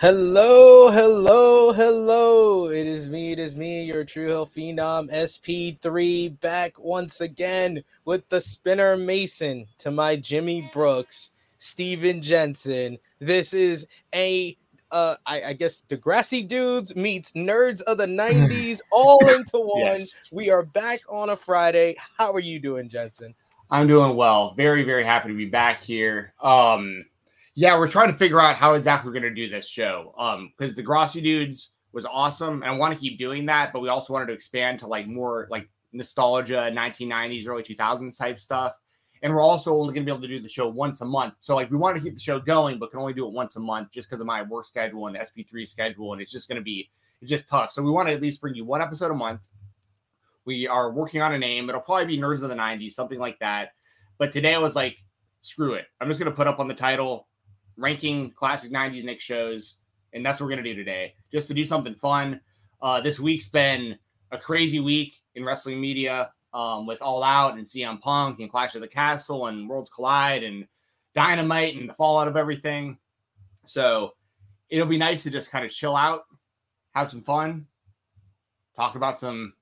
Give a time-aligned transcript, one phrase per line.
[0.00, 2.70] Hello, hello, hello.
[2.70, 8.26] It is me, it is me, your True Heel Phenom SP3 back once again with
[8.30, 12.96] the Spinner Mason to my Jimmy Brooks, Stephen Jensen.
[13.18, 14.56] This is a
[14.90, 19.80] uh I, I guess Degrassi dudes meets nerds of the 90s all into one.
[19.80, 20.12] Yes.
[20.32, 21.94] We are back on a Friday.
[22.16, 23.34] How are you doing, Jensen?
[23.70, 24.54] I'm doing well.
[24.54, 26.32] Very, very happy to be back here.
[26.40, 27.04] Um,
[27.60, 30.14] yeah, we're trying to figure out how exactly we're going to do this show.
[30.16, 33.90] Um, because Degrassi dudes was awesome, and I want to keep doing that, but we
[33.90, 38.80] also wanted to expand to like more like nostalgia, 1990s, early 2000s type stuff.
[39.22, 41.34] And we're also only going to be able to do the show once a month.
[41.40, 43.56] So like we want to keep the show going, but can only do it once
[43.56, 46.56] a month just because of my work schedule and SP3 schedule, and it's just going
[46.56, 46.88] to be
[47.20, 47.72] it's just tough.
[47.72, 49.42] So we want to at least bring you one episode a month.
[50.46, 51.68] We are working on a name.
[51.68, 53.72] It'll probably be Nerds of the 90s, something like that.
[54.16, 54.96] But today I was like,
[55.42, 55.84] screw it.
[56.00, 57.26] I'm just going to put up on the title
[57.80, 59.76] ranking classic 90s Nick shows.
[60.12, 62.40] And that's what we're going to do today, just to do something fun.
[62.82, 63.98] Uh, this week's been
[64.32, 68.74] a crazy week in wrestling media um, with All Out and CM Punk and Clash
[68.74, 70.66] of the Castle and Worlds Collide and
[71.14, 72.98] Dynamite and the fallout of everything.
[73.66, 74.12] So
[74.68, 76.24] it'll be nice to just kind of chill out,
[76.94, 77.66] have some fun,
[78.76, 79.52] talk about some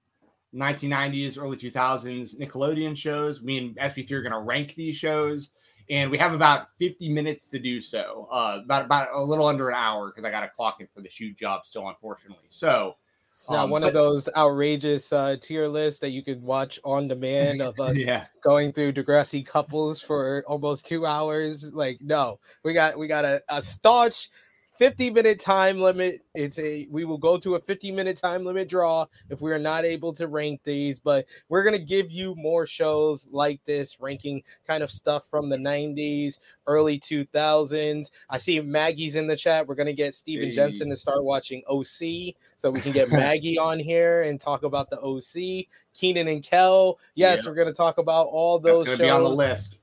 [0.54, 3.42] 1990s, early 2000s Nickelodeon shows.
[3.42, 5.50] Me and SP3 are going to rank these shows,
[5.91, 8.28] and we have about 50 minutes to do so.
[8.31, 11.00] Uh, about about a little under an hour because I got a clock in for
[11.00, 12.47] the shoot job still, unfortunately.
[12.49, 12.97] So
[13.31, 16.81] It's not Um, one but- of those outrageous uh, tier lists that you could watch
[16.84, 21.72] on demand of us yeah, going through Degrassi couples for almost two hours.
[21.75, 24.31] Like, no, we got we got a, a staunch
[24.78, 26.22] 50 minute time limit.
[26.34, 29.59] It's a we will go to a 50 minute time limit draw if we are
[29.59, 34.43] not able to rank these, but we're gonna give you more shows like this, ranking
[34.66, 38.11] kind of stuff from the 90s, early 2000s.
[38.31, 39.66] I see Maggie's in the chat.
[39.66, 40.55] We're gonna get Stephen Hey.
[40.55, 44.91] Jensen to start watching OC so we can get Maggie on here and talk about
[44.91, 45.66] the OC.
[45.99, 46.99] Keenan and Kel.
[47.15, 49.06] Yes, we're going to talk about all those that's going shows.
[49.06, 49.78] be on the list.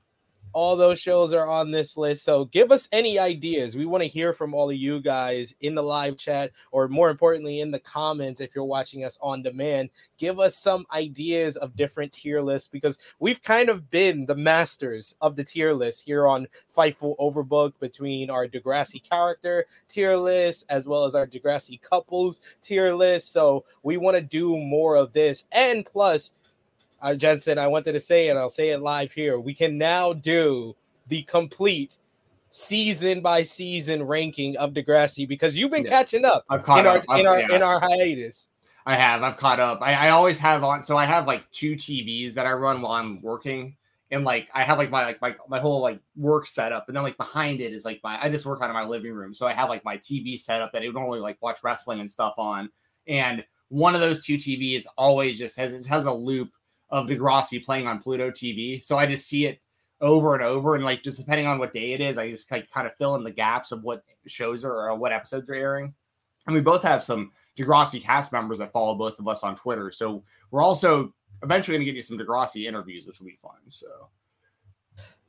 [0.56, 2.24] All those shows are on this list.
[2.24, 3.76] So give us any ideas.
[3.76, 7.10] We want to hear from all of you guys in the live chat, or more
[7.10, 9.90] importantly, in the comments if you're watching us on demand.
[10.16, 15.14] Give us some ideas of different tier lists because we've kind of been the masters
[15.20, 20.88] of the tier list here on Fightful Overbook between our Degrassi character tier list as
[20.88, 23.30] well as our Degrassi couples tier list.
[23.30, 25.44] So we want to do more of this.
[25.52, 26.32] And plus,
[27.06, 28.36] uh, Jensen, I wanted to say it.
[28.36, 29.38] I'll say it live here.
[29.38, 30.74] We can now do
[31.06, 31.98] the complete
[32.50, 35.90] season by season ranking of Degrassi because you've been Yeah.
[35.90, 37.04] catching up I've caught in our up.
[37.08, 37.54] I've- in our yeah.
[37.54, 38.50] in our hiatus.
[38.88, 39.22] I have.
[39.24, 39.80] I've caught up.
[39.82, 40.82] I, I always have on.
[40.84, 43.76] So I have like two TVs that I run while I'm working,
[44.12, 47.02] and like I have like my like my my whole like work setup, and then
[47.02, 49.46] like behind it is like my I just work out of my living room, so
[49.46, 52.34] I have like my TV setup that I would normally like watch wrestling and stuff
[52.38, 52.70] on,
[53.08, 56.50] and one of those two TVs always just has it has a loop
[56.90, 59.60] of Degrassi playing on Pluto TV, so I just see it
[60.00, 62.70] over and over, and like just depending on what day it is, I just like
[62.70, 65.94] kind of fill in the gaps of what shows are or what episodes are airing,
[66.46, 69.90] and we both have some Degrassi cast members that follow both of us on Twitter.
[69.90, 73.58] So we're also eventually going to get you some Degrassi interviews, which will be fun.
[73.68, 73.86] So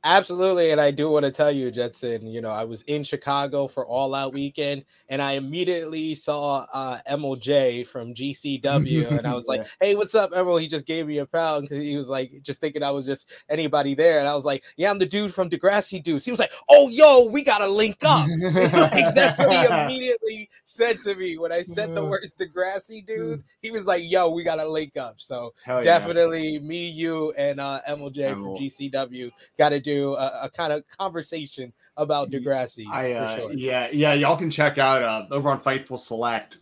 [0.04, 2.24] Absolutely, and I do want to tell you, Jensen.
[2.24, 6.98] You know, I was in Chicago for All Out Weekend, and I immediately saw uh,
[7.04, 11.08] Emil Jay from GCW, and I was like, "Hey, what's up, Emerald?" He just gave
[11.08, 14.28] me a pound because he was like, just thinking I was just anybody there, and
[14.28, 17.28] I was like, "Yeah, I'm the dude from Degrassi Dudes." He was like, "Oh, yo,
[17.30, 21.92] we gotta link up." like, that's what he immediately said to me when I said
[21.96, 23.44] the words Degrassi Dudes.
[23.62, 25.82] He was like, "Yo, we gotta link up." So Hell yeah.
[25.82, 30.72] definitely me, you, and uh, Emil Jay from GCW got to do a, a kind
[30.72, 33.52] of conversation about Degrassi I for uh, sure.
[33.52, 36.58] yeah yeah y'all can check out uh, over on Fightful Select.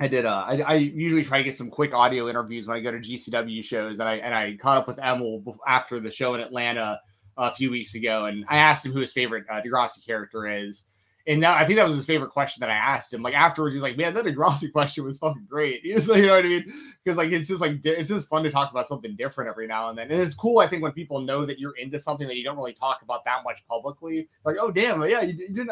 [0.00, 0.26] I did.
[0.26, 2.98] Uh, I, I usually try to get some quick audio interviews when I go to
[2.98, 7.00] GCW shows, and I and I caught up with Emil after the show in Atlanta
[7.36, 10.84] a few weeks ago, and I asked him who his favorite uh, Degrassi character is,
[11.28, 13.22] and now I think that was his favorite question that I asked him.
[13.22, 16.36] Like afterwards, he's like, "Man, that Degrassi question was fucking great." He's like, you know
[16.36, 16.72] what I mean?
[17.04, 19.90] Because like it's just like it's just fun to talk about something different every now
[19.90, 20.58] and then, and it's cool.
[20.58, 23.26] I think when people know that you're into something that you don't really talk about
[23.26, 25.70] that much publicly, like, "Oh damn, yeah, you, you didn't."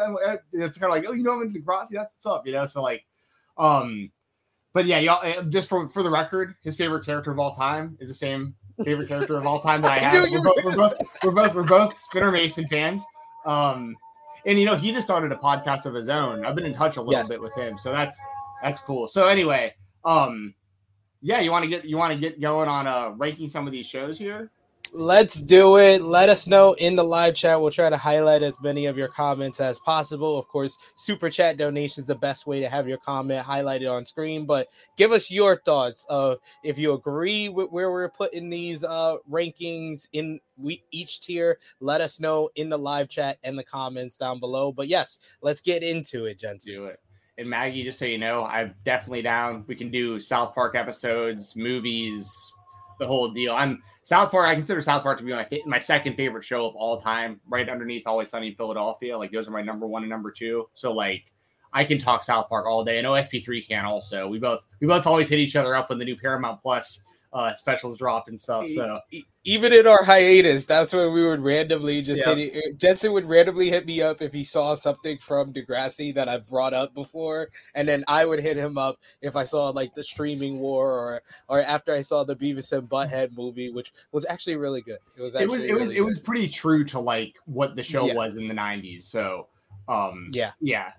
[0.53, 1.89] It's kind of like, "Oh, you know I'm into Degrassi?
[1.93, 2.67] That's what's up," you know?
[2.67, 3.03] So like,
[3.57, 4.11] um
[4.73, 7.97] but yeah, y'all uh, just for for the record, his favorite character of all time
[7.99, 8.53] is the same
[8.83, 10.29] favorite character of all time that I have.
[10.29, 13.03] We're both, we're both, we're both we're both Spinner Mason fans.
[13.43, 13.95] Um,
[14.47, 16.45] and you know he just started a podcast of his own.
[16.45, 17.29] I've been in touch a little yes.
[17.29, 18.19] bit with him, so that's
[18.63, 19.07] that's cool.
[19.07, 20.55] So anyway, um,
[21.21, 23.73] yeah, you want to get you want to get going on uh ranking some of
[23.73, 24.49] these shows here.
[24.99, 26.01] Let's do it.
[26.01, 27.61] Let us know in the live chat.
[27.61, 30.39] We'll try to highlight as many of your comments as possible.
[30.39, 34.07] Of course, super chat donation is the best way to have your comment highlighted on
[34.07, 34.47] screen.
[34.47, 39.17] But give us your thoughts of if you agree with where we're putting these uh,
[39.29, 41.59] rankings in we each tier.
[41.79, 44.71] Let us know in the live chat and the comments down below.
[44.71, 46.65] But yes, let's get into it, gents.
[46.65, 46.99] Do it.
[47.37, 49.63] And Maggie, just so you know, I'm definitely down.
[49.67, 52.27] We can do South Park episodes, movies,
[52.99, 53.53] the whole deal.
[53.53, 54.47] I'm South Park.
[54.47, 57.67] I consider South Park to be my my second favorite show of all time, right
[57.67, 59.17] underneath Always Sunny in Philadelphia.
[59.17, 60.69] Like those are my number one and number two.
[60.73, 61.31] So like
[61.73, 62.99] I can talk South Park all day.
[62.99, 64.27] I know SP3 can also.
[64.27, 67.01] We both we both always hit each other up when the new Paramount Plus
[67.33, 68.67] uh, specials drop and stuff.
[68.69, 68.99] So
[69.43, 72.37] even in our hiatus, that's when we would randomly just yep.
[72.37, 72.79] hit it.
[72.79, 76.73] Jensen would randomly hit me up if he saw something from Degrassi that I've brought
[76.73, 80.59] up before, and then I would hit him up if I saw like the streaming
[80.59, 84.81] war or or after I saw the Beavis and Butthead movie, which was actually really
[84.81, 84.99] good.
[85.17, 88.05] It was it was it was it was pretty true to like what the show
[88.05, 88.13] yeah.
[88.13, 89.03] was in the '90s.
[89.03, 89.47] So
[89.87, 90.91] um yeah yeah.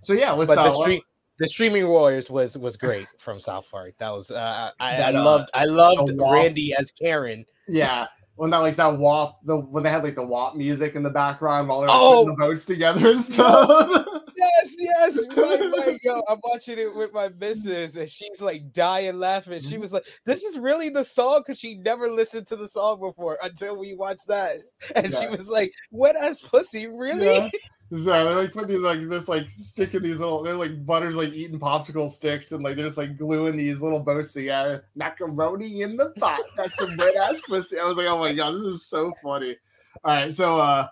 [0.00, 0.48] So yeah, let's.
[0.48, 1.00] But uh, the stream,
[1.38, 3.94] the streaming warriors was was great from South Park.
[3.98, 7.44] That was uh, I, that, I uh, loved I loved Randy as Karen.
[7.66, 8.06] Yeah.
[8.34, 11.10] When that like that WAP the when they had like the WAP music in the
[11.10, 12.24] background while they were oh.
[12.24, 14.06] putting the boats together and stuff.
[14.36, 15.18] yes, yes.
[15.36, 19.60] My, my, Yo, I'm watching it with my missus and she's like dying laughing.
[19.60, 23.00] She was like, This is really the song because she never listened to the song
[23.00, 24.58] before until we watched that.
[24.94, 25.20] And yeah.
[25.20, 27.26] she was like, "What ass pussy, really?
[27.26, 27.48] Yeah.
[27.90, 31.32] So they're like putting these like this like sticking these little they're like butters like
[31.32, 34.84] eating popsicle sticks and like they're just like gluing these little boats together.
[34.94, 36.40] Macaroni in the pot.
[36.56, 37.78] That's some red ass pussy.
[37.78, 39.56] I was like, oh my god, this is so funny.
[40.04, 40.88] All right, so uh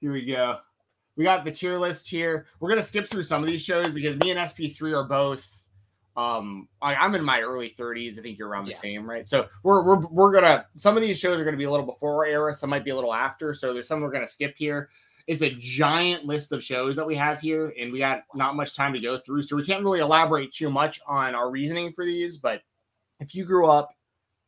[0.00, 0.58] here we go.
[1.16, 2.46] We got the tier list here.
[2.60, 5.50] We're gonna skip through some of these shows because me and SP3 are both
[6.14, 8.18] um I, am in my early 30s.
[8.18, 8.76] I think you're around the yeah.
[8.76, 9.26] same, right?
[9.26, 12.16] So we're we're we're gonna some of these shows are gonna be a little before
[12.16, 13.54] our era, some might be a little after.
[13.54, 14.90] So there's some we're gonna skip here
[15.28, 18.74] it's a giant list of shows that we have here, and we got not much
[18.74, 22.06] time to go through, so we can't really elaborate too much on our reasoning for
[22.06, 22.38] these.
[22.38, 22.62] But
[23.20, 23.90] if you grew up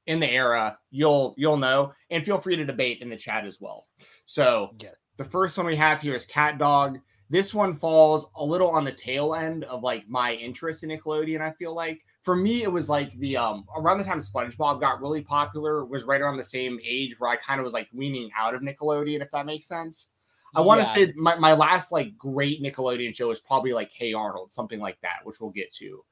[0.07, 3.61] in the era, you'll you'll know, and feel free to debate in the chat as
[3.61, 3.89] well.
[4.25, 6.99] So yes, the first one we have here is Cat Dog.
[7.29, 11.43] This one falls a little on the tail end of like my interest in Nickelodeon.
[11.43, 15.03] I feel like for me, it was like the um around the time SpongeBob got
[15.03, 18.31] really popular was right around the same age where I kind of was like weaning
[18.35, 20.09] out of Nickelodeon, if that makes sense.
[20.55, 21.07] I want to yeah.
[21.07, 25.01] say my, my last like great Nickelodeon show is probably like Hey Arnold, something like
[25.03, 26.05] that, which we'll get to.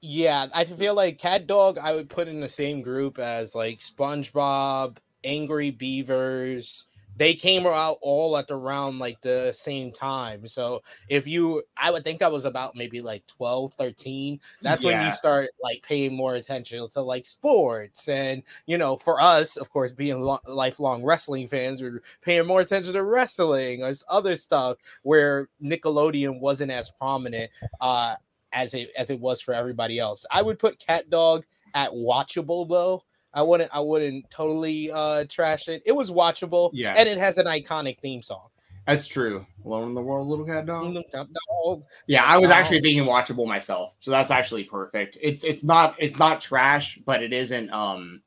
[0.00, 3.78] Yeah, I feel like Cat Dog I would put in the same group as like
[3.78, 10.46] SpongeBob, Angry Beavers, they came out all at around like the same time.
[10.46, 14.40] So if you, I would think I was about maybe like 12, 13.
[14.62, 14.90] That's yeah.
[14.90, 18.08] when you start like paying more attention to like sports.
[18.08, 22.60] And, you know, for us, of course, being lo- lifelong wrestling fans, we're paying more
[22.60, 27.50] attention to wrestling or other stuff where Nickelodeon wasn't as prominent
[27.80, 28.14] uh,
[28.52, 30.24] as it as it was for everybody else.
[30.30, 33.02] I would put Cat Dog at watchable though
[33.34, 35.82] I wouldn't I wouldn't totally uh trash it.
[35.86, 36.70] It was watchable.
[36.72, 36.94] Yeah.
[36.96, 38.48] And it has an iconic theme song.
[38.86, 39.46] That's true.
[39.64, 40.96] Alone in the world, little cat dog.
[41.12, 41.84] dog.
[42.08, 43.94] Yeah, I was actually thinking watchable myself.
[44.00, 45.16] So that's actually perfect.
[45.22, 48.22] It's it's not it's not trash, but it isn't um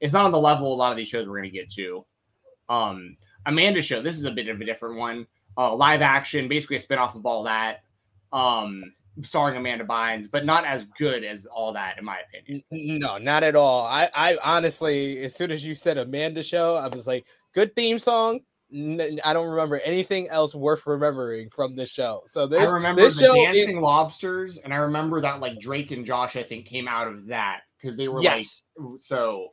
[0.00, 2.04] it's not on the level a lot of these shows we're gonna get to.
[2.68, 5.26] Um Amanda show, this is a bit of a different one.
[5.56, 7.84] Uh live action, basically a spinoff of all that.
[8.32, 12.62] Um starring Amanda Bynes, but not as good as all that, in my opinion.
[12.70, 13.86] No, not at all.
[13.86, 17.98] I, I honestly, as soon as you said Amanda show, I was like, good theme
[17.98, 18.40] song.
[18.72, 22.22] I don't remember anything else worth remembering from this show.
[22.26, 23.76] So this, I remember this the show dancing is...
[23.76, 27.62] lobsters, and I remember that like Drake and Josh, I think, came out of that
[27.80, 28.64] because they were yes.
[28.78, 29.48] like so.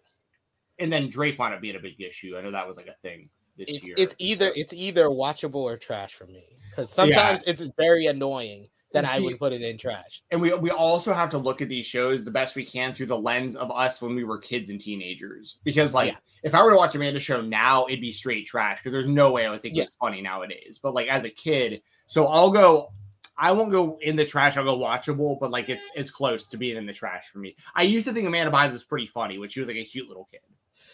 [0.80, 2.38] And then Drake wound up being a big issue.
[2.38, 3.96] I know that was like a thing this it's, year.
[3.98, 7.54] It's either it's either watchable or trash for me because sometimes yeah.
[7.54, 10.22] it's very annoying then I would put it in trash.
[10.32, 13.08] and we we also have to look at these shows the best we can through
[13.08, 15.58] the lens of us when we were kids and teenagers.
[15.64, 16.18] Because like Yeah.
[16.44, 19.32] if I were to watch Amanda show now, it'd be straight trash because there's no
[19.32, 19.84] way I would think Yeah.
[19.84, 20.80] it's funny nowadays.
[20.82, 22.92] But like as a kid, so I'll go.
[23.40, 24.58] I won't go in the trash.
[24.58, 27.56] I'll go watchable, but like it's it's close to being in the trash for me.
[27.76, 30.08] I used to think Amanda Bynes was pretty funny when she was like a cute
[30.08, 30.40] little kid.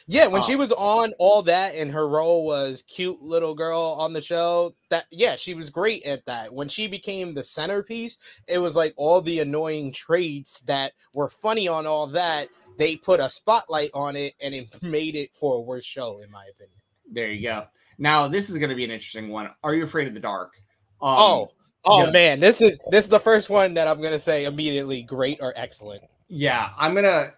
[0.08, 0.60] Yeah, when she Oh.
[0.60, 5.06] was on all that and her role was cute little girl on the show, that
[5.12, 6.54] yeah, she was great at that.
[6.54, 8.18] When she became the centerpiece,
[8.48, 13.20] it was like all the annoying traits that were funny on all that, they put
[13.20, 16.78] a spotlight on it and it made it for a worse show, in my opinion.
[17.12, 17.66] There you go.
[17.98, 19.50] Now this is going to be an interesting one.
[19.64, 20.54] Are you afraid of the dark?
[21.02, 21.52] Um, oh,
[21.86, 22.12] oh yeah.
[22.12, 25.54] man, this is this is the first one that I'm gonna say immediately great or
[25.58, 26.02] excellent.
[26.30, 27.34] Yeah, I'm gonna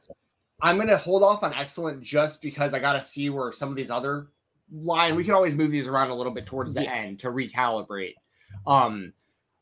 [0.65, 3.91] I'm gonna hold off on excellent just because I gotta see where some of these
[3.91, 4.27] other
[4.71, 6.93] line we can always move these around a little bit towards the Yeah.
[6.93, 8.15] end to recalibrate.
[8.65, 9.13] Um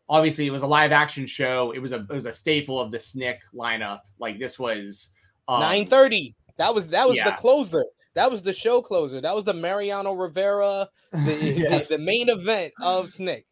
[0.07, 1.71] obviously it was a live action show.
[1.71, 3.99] It was a it was a staple of the SNICK lineup.
[4.17, 5.11] Like this was
[5.49, 6.35] um, Nine thirty.
[6.57, 7.29] That was that was yeah.
[7.31, 7.83] the closer.
[8.15, 9.19] That was the show closer.
[9.19, 11.19] That was the Mariano Rivera, the,
[11.57, 11.87] Yes.
[11.89, 13.45] the, the main event of Snick.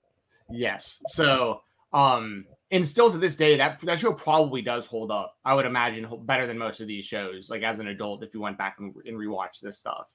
[0.52, 1.02] Yes.
[1.08, 1.62] So,
[1.94, 5.36] um, and still to this day, that that show probably does hold up.
[5.44, 7.50] I would imagine better than most of these shows.
[7.50, 10.10] Like as an adult, if you went back and, and rewatched this stuff.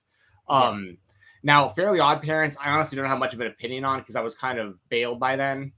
[0.49, 0.97] Um,
[1.43, 4.21] now Fairly Odd Parents, I honestly don't have much of an opinion on because I
[4.23, 5.73] was kind of bailed by then.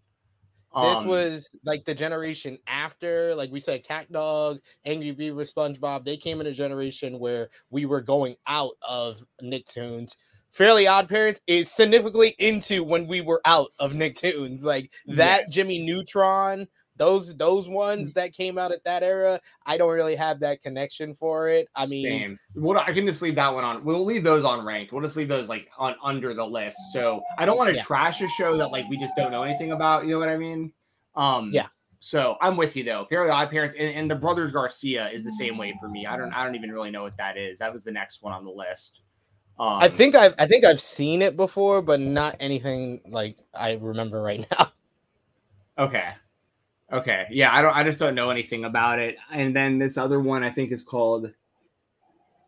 [0.74, 6.04] This Um, was like the generation after, like we said, Cat Dog, Angry Beaver, SpongeBob.
[6.04, 10.14] They came in a generation where we were going out of Nicktoons.
[10.50, 14.62] Fairly Odd Parents is significantly into when we were out of Nicktoons.
[14.62, 15.50] Like that Yes.
[15.52, 19.40] Jimmy Neutron, those those ones that came out at that era.
[19.66, 21.68] I don't really have that connection for it.
[21.76, 22.38] I mean, Same.
[22.56, 23.84] Well, I can just leave that one on.
[23.84, 24.92] We'll leave those on ranked.
[24.92, 26.78] We'll just leave those like on under the list.
[26.92, 27.82] So I don't want to Yeah.
[27.84, 30.04] trash a show that like we just don't know anything about.
[30.06, 30.72] You know what I mean?
[31.14, 31.66] Um, Yeah.
[32.00, 33.06] So I'm with you though.
[33.10, 36.06] Fairly Odd Parents and, and the Brothers Garcia is the same way for me.
[36.06, 36.32] I don't.
[36.32, 37.58] I don't even really know what that is.
[37.58, 39.02] That was the next one on the list.
[39.58, 43.72] Um, I think I've I think I've seen it before, but not anything like I
[43.74, 44.68] remember right now.
[45.78, 46.08] Okay.
[46.92, 47.26] Okay.
[47.30, 49.16] Yeah, I don't I just don't know anything about it.
[49.32, 51.32] And then this other one I think is called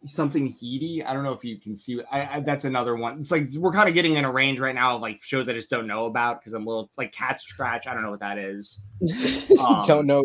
[0.06, 1.02] something heady.
[1.04, 3.18] I don't know if you can see I, I that's another one.
[3.18, 5.52] It's like we're kind of getting in a range right now of like shows I
[5.52, 7.86] just don't know about because I'm a little like Cat's Trash.
[7.86, 8.80] I don't know what that is.
[9.60, 10.24] Um, don't know.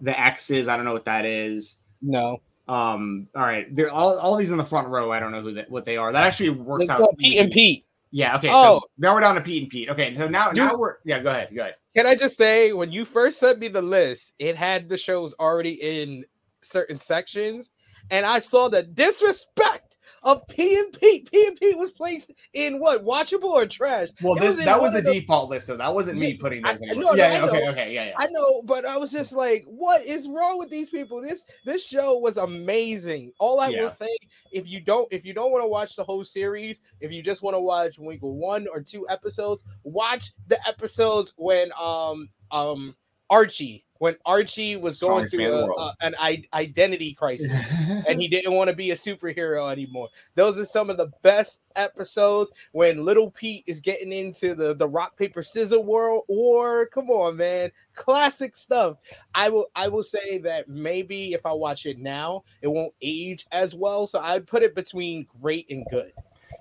[0.00, 1.76] The X's, I don't know what that is.
[2.00, 2.40] No.
[2.70, 3.66] Um, all right.
[3.74, 5.10] They're all, all these in the front row.
[5.10, 6.12] I don't know who that what they are.
[6.12, 6.98] That actually works Let's out.
[7.00, 7.84] go Pete and Pete.
[8.12, 8.48] Yeah, okay.
[8.50, 8.78] Oh.
[8.78, 9.88] So now we're down to Pete and Pete.
[9.88, 11.48] Okay, so now now we're yeah, go ahead.
[11.54, 11.74] Go ahead.
[11.96, 15.34] Can I just say, when you first sent me the list, it had the shows
[15.40, 16.24] already in
[16.60, 17.70] certain sections,
[18.10, 19.89] and I saw the disrespect
[20.22, 21.26] of P and P.
[21.30, 24.08] P and P was placed in what watchable or trash?
[24.22, 26.72] Well, this in that was the the- default list, so that wasn't me putting those.
[26.72, 27.02] I anymore.
[27.02, 28.12] know, yeah, no, yeah, okay, okay, yeah, yeah.
[28.18, 31.22] I know, but I was just like, what is wrong with these people?
[31.22, 33.32] This this show was amazing.
[33.38, 33.82] All I Yeah.
[33.82, 34.08] will say,
[34.52, 37.42] if you don't if you don't want to watch the whole series, if you just
[37.42, 42.94] want to watch week one or two episodes, watch the episodes when um um
[43.30, 47.70] Artie when Artie was going Strongest through a, a- an I- identity crisis
[48.08, 50.08] and he didn't want to be a superhero anymore.
[50.34, 54.88] Those are some of the best episodes when Little Pete is getting into the the
[54.88, 56.86] rock paper scissor world war.
[56.86, 58.96] Come on, man, classic stuff.
[59.34, 63.46] I will I will say that maybe if I watch it now, it won't age
[63.52, 64.06] as well.
[64.06, 66.12] So I'd put it between great and good.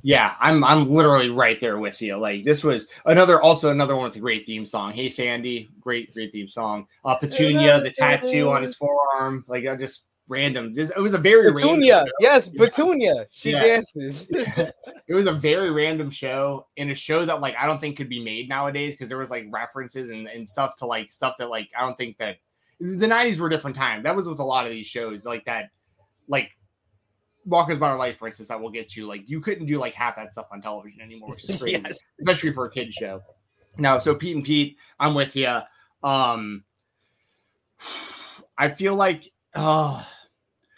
[0.04, 2.18] Yeah, I'm I'm literally right there with you.
[2.18, 4.94] Like this was another also another one with a great theme song.
[4.94, 6.88] Hey Sandy, great great theme song.
[7.06, 10.74] Uh, Petunia, the tattoo on his forearm, like I just random.
[10.76, 12.12] Just it was a very random Petunia, show.
[12.20, 12.66] yes, Yeah.
[12.66, 13.28] Petunia.
[13.32, 13.60] She Yeah.
[13.60, 14.28] dances.
[14.32, 18.10] it was a very random show and a show that like I don't think could
[18.10, 21.50] be made nowadays because there was like references and, and stuff to like stuff that
[21.50, 22.38] like I don't think that
[22.80, 24.04] the 90s were a different time.
[24.04, 25.72] That was with a lot of these shows like that,
[26.30, 26.52] like
[27.50, 29.08] Rocko's Modern Life, for instance, that we'll get to.
[29.08, 32.00] Like you couldn't do like half that stuff on television anymore, which is crazy, yes.
[32.20, 33.22] especially for a kid show.
[33.78, 35.60] No, so Pete and Pete, I'm with you.
[36.04, 36.64] Um,
[38.58, 40.04] I feel like, uh,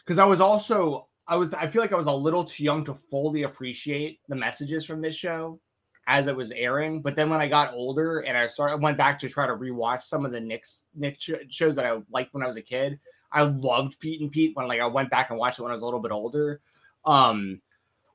[0.06, 2.84] because I was also I was I feel like I was a little too young
[2.86, 5.60] to fully appreciate the messages from this show
[6.08, 7.02] as it was airing.
[7.02, 10.04] But then when I got older and I started went back to try to rewatch
[10.04, 11.18] some of the Nick's Nick
[11.50, 13.00] shows that I liked when I was a kid,
[13.34, 15.76] I loved Pete and Pete when like I went back and watched it when I
[15.76, 16.62] was a little bit older.
[17.06, 17.62] Um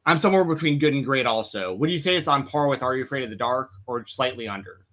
[0.04, 1.74] I'm somewhere between good and great also.
[1.74, 4.46] Would you say it's on par with Are You Afraid of the Dark or slightly
[4.46, 4.86] under?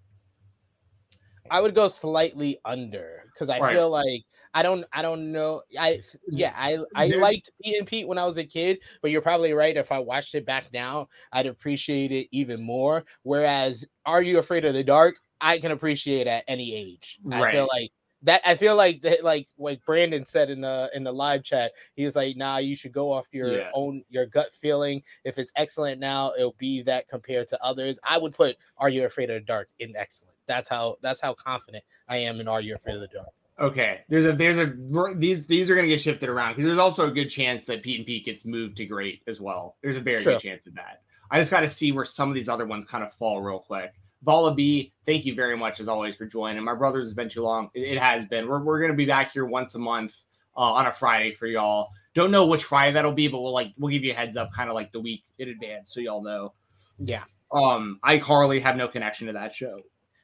[1.52, 3.76] I would go slightly under because I Right.
[3.76, 4.22] feel like
[4.56, 8.18] I don't I don't know I yeah I I There- liked Pete and Pete when
[8.18, 9.76] I was a kid, but you're probably right.
[9.76, 13.06] If I watched it back now, I'd appreciate it even more.
[13.24, 15.16] Whereas, Are You Afraid of the Dark?
[15.42, 17.20] I can appreciate at any age.
[17.32, 17.92] I feel like
[18.24, 18.42] that.
[18.46, 21.72] I feel like that, like what Brandon said in the in the live chat.
[21.96, 23.72] He was like, "Nah, you should go off your Yeah.
[23.74, 25.04] own your gut feeling.
[25.24, 28.00] If it's excellent now, it'll be that compared to others.
[28.08, 30.36] I would put Are You Afraid of the Dark in excellent.
[30.48, 33.30] That's how that's how confident I am in Are You Afraid of the Dark.
[33.60, 34.74] Okay, there's a there's a
[35.16, 38.00] these these are gonna get shifted around because there's also a good chance that Pete
[38.00, 39.78] and Pete gets moved to great as well.
[39.84, 40.34] There's a very True.
[40.34, 41.02] good chance of that.
[41.30, 43.58] I just got to see where some of these other ones kind of fall real
[43.60, 43.94] quick.
[44.24, 46.64] Vala B, thank you very much as always for joining.
[46.64, 47.70] My brothers has been too long.
[47.74, 48.48] It, it has been.
[48.48, 50.16] We're we're gonna be back here once a month
[50.56, 51.90] uh, on a Friday for y'all.
[52.14, 54.54] Don't know which Friday that'll be, but we'll like we'll give you a heads up
[54.54, 56.54] kind of like the week in advance so y'all know.
[57.00, 59.82] Yeah, Um, iCarly have no connection to that show.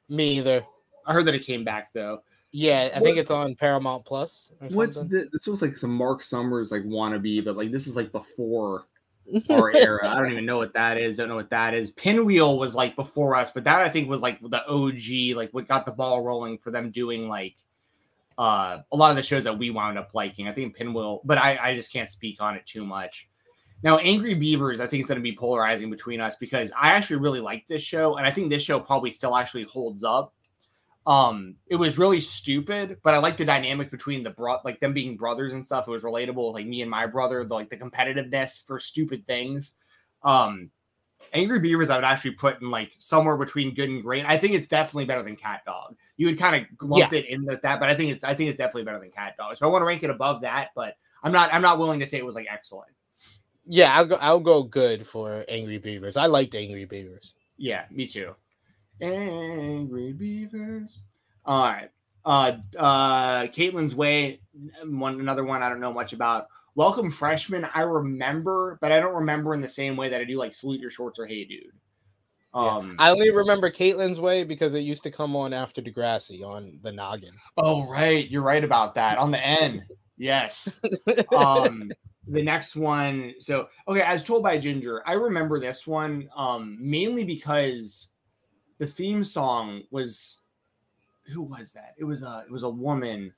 [0.07, 0.63] me either.
[1.05, 2.21] I heard that it came back though.
[2.51, 4.51] Yeah, I think it's on Paramount Plus.
[4.61, 5.19] Or What's something.
[5.19, 8.85] the, this was like some Marc Summers like wannabe, but like this is like before
[9.49, 10.07] our era.
[10.07, 11.17] I don't even know what that is.
[11.17, 11.91] Don't know what that is.
[11.91, 15.67] Pinwheel was like before us, but that I think was like the OG, like what
[15.67, 17.55] got the ball rolling for them doing like
[18.37, 20.47] uh a lot of the shows that we wound up liking.
[20.47, 23.27] I think Pinwheel, but I, I just can't speak on it too much.
[23.81, 27.17] Now, Angry Beavers, I think is going to be polarizing between us because I actually
[27.17, 30.33] really like this show, and I think this show probably still actually holds up.
[31.05, 34.93] Um, it was really stupid, but I like the dynamic between the bro, like them
[34.93, 35.87] being brothers and stuff.
[35.87, 39.73] It was relatable, like me and my brother, the, like the competitiveness for stupid things.
[40.23, 40.69] Um,
[41.33, 44.25] Angry Beavers, I would actually put in like somewhere between good and great.
[44.25, 45.95] I think it's definitely better than Cat Dog.
[46.17, 48.49] You would kind of lump it in with that, but I think it's I think
[48.49, 49.57] it's definitely better than Cat Dog.
[49.57, 52.07] So I want to rank it above that, but I'm not I'm not willing to
[52.07, 52.91] say it was like excellent.
[53.65, 54.15] Yeah, I'll go.
[54.15, 56.17] I'll go good for Angry Beavers.
[56.17, 57.35] I liked Angry Beavers.
[57.57, 58.33] Yeah, me too.
[59.01, 60.99] Angry Beavers.
[61.45, 61.89] All right.
[62.25, 64.41] Uh uh Caitlin's Way,
[64.83, 66.47] one another one I don't know much about.
[66.75, 67.67] Welcome freshman.
[67.73, 70.79] I remember, but I don't remember in the same way that I do like salute
[70.79, 71.63] your shorts or hey dude.
[72.53, 72.61] Yeah.
[72.61, 76.79] Um I only remember Caitlin's Way because it used to come on after Degrassi on
[76.81, 77.33] the Noggin.
[77.57, 79.17] oh right, you're right about that.
[79.17, 79.85] On the N.
[80.17, 80.79] Yes.
[81.35, 81.89] um
[82.27, 87.23] the next one so okay as told by ginger i remember this one um mainly
[87.23, 88.09] because
[88.79, 90.39] the theme song was
[91.31, 93.31] who was that it was a it was a woman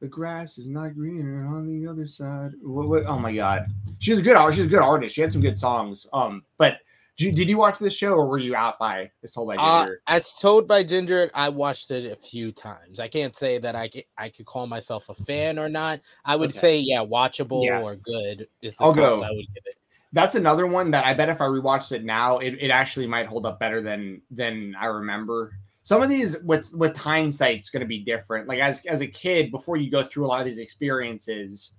[0.00, 3.66] the grass is not greener on the other side what, what, oh my god
[3.98, 6.78] she's a good she's a good artist she had some good songs um but
[7.16, 9.56] did you, did you watch this show or were you out by as told by
[9.56, 12.98] Uh, ginger as told by Ginger, I watched it a few times.
[12.98, 16.00] I can't say that I could, I could call myself a fan or not.
[16.24, 16.58] I would Okay.
[16.58, 17.80] say, yeah, watchable Yeah.
[17.80, 19.14] or good is the I'll go.
[19.22, 19.76] I would give it.
[20.14, 23.26] That's another one that I bet if I rewatched it now, it, it actually might
[23.26, 25.52] hold up better than than I remember.
[25.82, 28.48] Some of these with with hindsight is going to be different.
[28.48, 31.74] Like as as a kid, before you go through a lot of these experiences,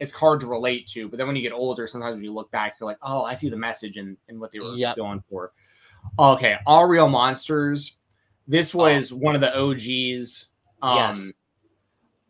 [0.00, 1.08] it's hard to relate to.
[1.08, 3.34] But then when you get older, sometimes when you look back, you're like, oh, I
[3.34, 4.96] see the message and and what they were Yep.
[4.96, 5.52] going for.
[6.18, 7.96] Okay, All Real Monsters.
[8.48, 10.46] This was one of the OGs.
[10.82, 11.34] Um, Yes.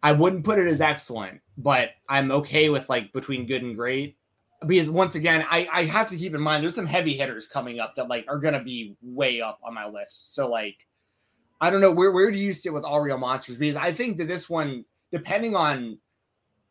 [0.02, 4.16] I wouldn't put it as excellent, but I'm okay with like between good and great
[4.66, 7.80] because once again, I, I have to keep in mind there's some heavy hitters coming
[7.80, 10.34] up that like are gonna be way up on my list.
[10.34, 10.76] So like,
[11.60, 13.56] I don't know where where do you sit with All Real Monsters?
[13.56, 15.98] Because I think that this one, depending on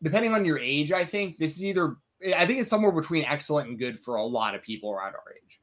[0.02, 1.96] depending on your age, I think this is either
[2.36, 5.34] I think it's somewhere between excellent and good for a lot of people around our
[5.34, 5.60] age.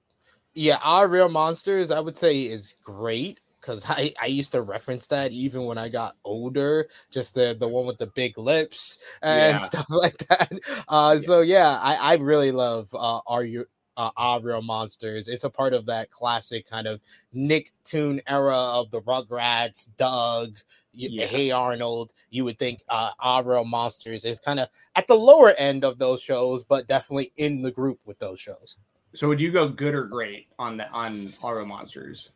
[0.53, 5.07] Yeah, our real monsters, I would say, is great because I, I used to reference
[5.07, 9.37] that even when I got older, just the the one with the big lips and
[9.51, 9.57] Yeah.
[9.57, 10.51] stuff like that.
[10.87, 13.65] Uh, so yeah, I, I really love uh, our you
[13.97, 15.27] uh, real monsters.
[15.27, 17.01] It's a part of that classic kind of
[17.35, 20.57] Nicktoon era of the Rugrats, Doug,
[20.93, 21.25] Yeah.
[21.25, 22.13] Hey Arnold.
[22.29, 26.21] You would think uh, real monsters is kind of at the lower end of those
[26.21, 28.77] shows, but definitely in the group with those shows.
[29.13, 32.29] So would you go good or great on the on All Real Monsters?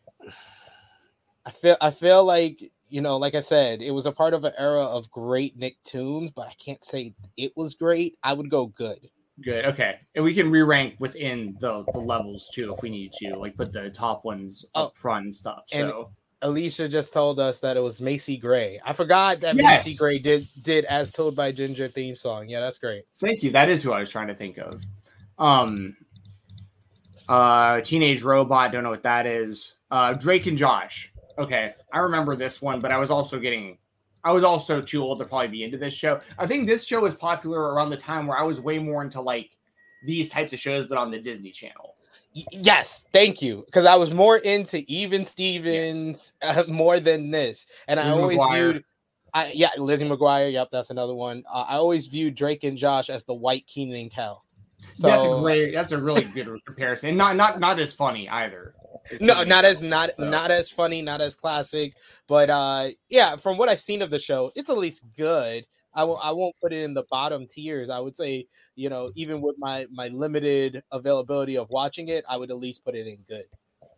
[1.46, 4.44] I feel I feel like you know, like I said, it was a part of
[4.44, 8.18] an era of great Nicktoons, but I can't say it was great.
[8.22, 9.10] I would go good.
[9.42, 9.64] Good.
[9.66, 9.96] Okay.
[10.14, 13.72] And we can re-rank within the, the levels too if we need to, like put
[13.72, 15.64] the top ones Oh, up front and stuff.
[15.72, 16.12] and- So
[16.44, 18.80] Alicia just told us that it was Macy Gray.
[18.86, 19.86] I forgot that Yes.
[19.86, 22.50] Macy Gray did did as told by Ginger theme song.
[22.50, 23.06] Yeah, that's great.
[23.22, 23.52] thank you.
[23.52, 24.82] That is who I was trying to think of.
[25.40, 25.96] Um
[27.30, 29.74] uh Teenage Robot, don't know what that is.
[29.90, 31.11] Uh Drake and Josh.
[31.38, 31.74] Okay.
[31.94, 33.78] I remember this one, but I was also getting
[34.24, 36.20] I was also too old to probably be into this show.
[36.38, 39.20] I think this show was popular around the time where I was way more into
[39.20, 39.58] like
[40.06, 41.96] these types of shows, but on the Disney Channel.
[42.34, 43.64] Yes, thank you.
[43.66, 48.72] Because I was more into Even Stevens uh, more than this, and I always McGuire.
[48.72, 48.84] viewed.
[49.34, 50.52] I, yeah, Lizzie McGuire.
[50.52, 51.44] Yep, that's another one.
[51.52, 54.46] Uh, I always viewed Drake and Josh as the white Keenan and Kel.
[54.94, 57.10] So that's a great that's a really good comparison.
[57.10, 58.76] And not not not as funny either.
[59.20, 60.30] No not as not so.
[60.30, 61.96] not as funny not as classic
[62.28, 66.04] but uh yeah from what i've seen of the show it's at least good i
[66.04, 69.42] won't i won't put it in the bottom tiers i would say you know even
[69.42, 73.18] with my my limited availability of watching it i would at least put it in
[73.28, 73.46] good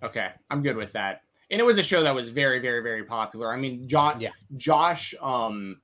[0.04, 1.22] Okay, I'm good with that.
[1.50, 3.54] And it was a show that was very, very, very popular.
[3.54, 4.32] I mean, Josh, Yeah.
[4.58, 5.80] Josh, um,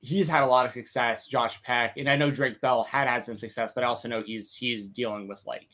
[0.00, 1.26] he's had a lot of success.
[1.26, 4.22] Josh Peck, and I know Drake Bell had had some success, but I also know
[4.24, 5.68] he's he's dealing with like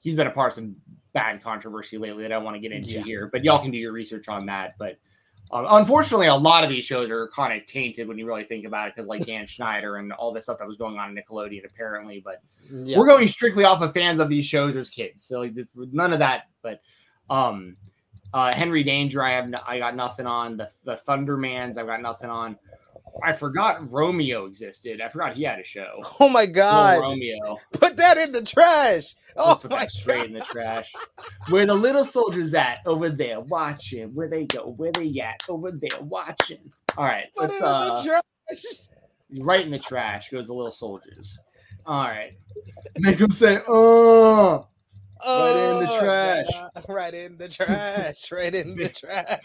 [0.00, 0.76] he's been a part of some
[1.12, 3.02] bad controversy lately that I want to get into Yeah.
[3.02, 3.28] here.
[3.32, 4.74] But y'all can do your research on that.
[4.78, 4.98] But
[5.50, 8.66] um, unfortunately, a lot of these shows are kind of tainted when you really think
[8.66, 11.16] about it, because like Dan Schneider and all this stuff that was going on in
[11.22, 12.20] Nickelodeon, apparently.
[12.24, 15.24] But yeah we're going strictly off of fans of these shows as kids.
[15.24, 16.44] So like this, none of that.
[16.62, 16.82] But
[17.30, 17.76] um,
[18.34, 20.58] uh, Henry Danger, I have no, I got nothing on.
[20.58, 22.58] The the Thundermans, I've got nothing on.
[23.24, 25.00] I forgot Romeo existed.
[25.00, 26.00] I forgot he had a show.
[26.20, 27.56] oh my Little god Romeo.
[27.72, 30.92] put that in the trash oh Put my that straight in the trash.
[31.48, 34.14] Where the little soldiers at over there watching?
[34.14, 34.70] Where they go?
[34.76, 35.40] Where they at?
[35.48, 36.72] Over there watching.
[36.96, 38.80] All right, put it let's in uh, the trash
[39.40, 41.38] right in the trash goes the little soldiers.
[41.86, 42.32] All right,
[42.98, 44.66] make them say, "Oh."
[45.26, 46.46] Right in the Oh, trash.
[46.52, 46.84] God.
[46.88, 49.42] right in the trash right in the trash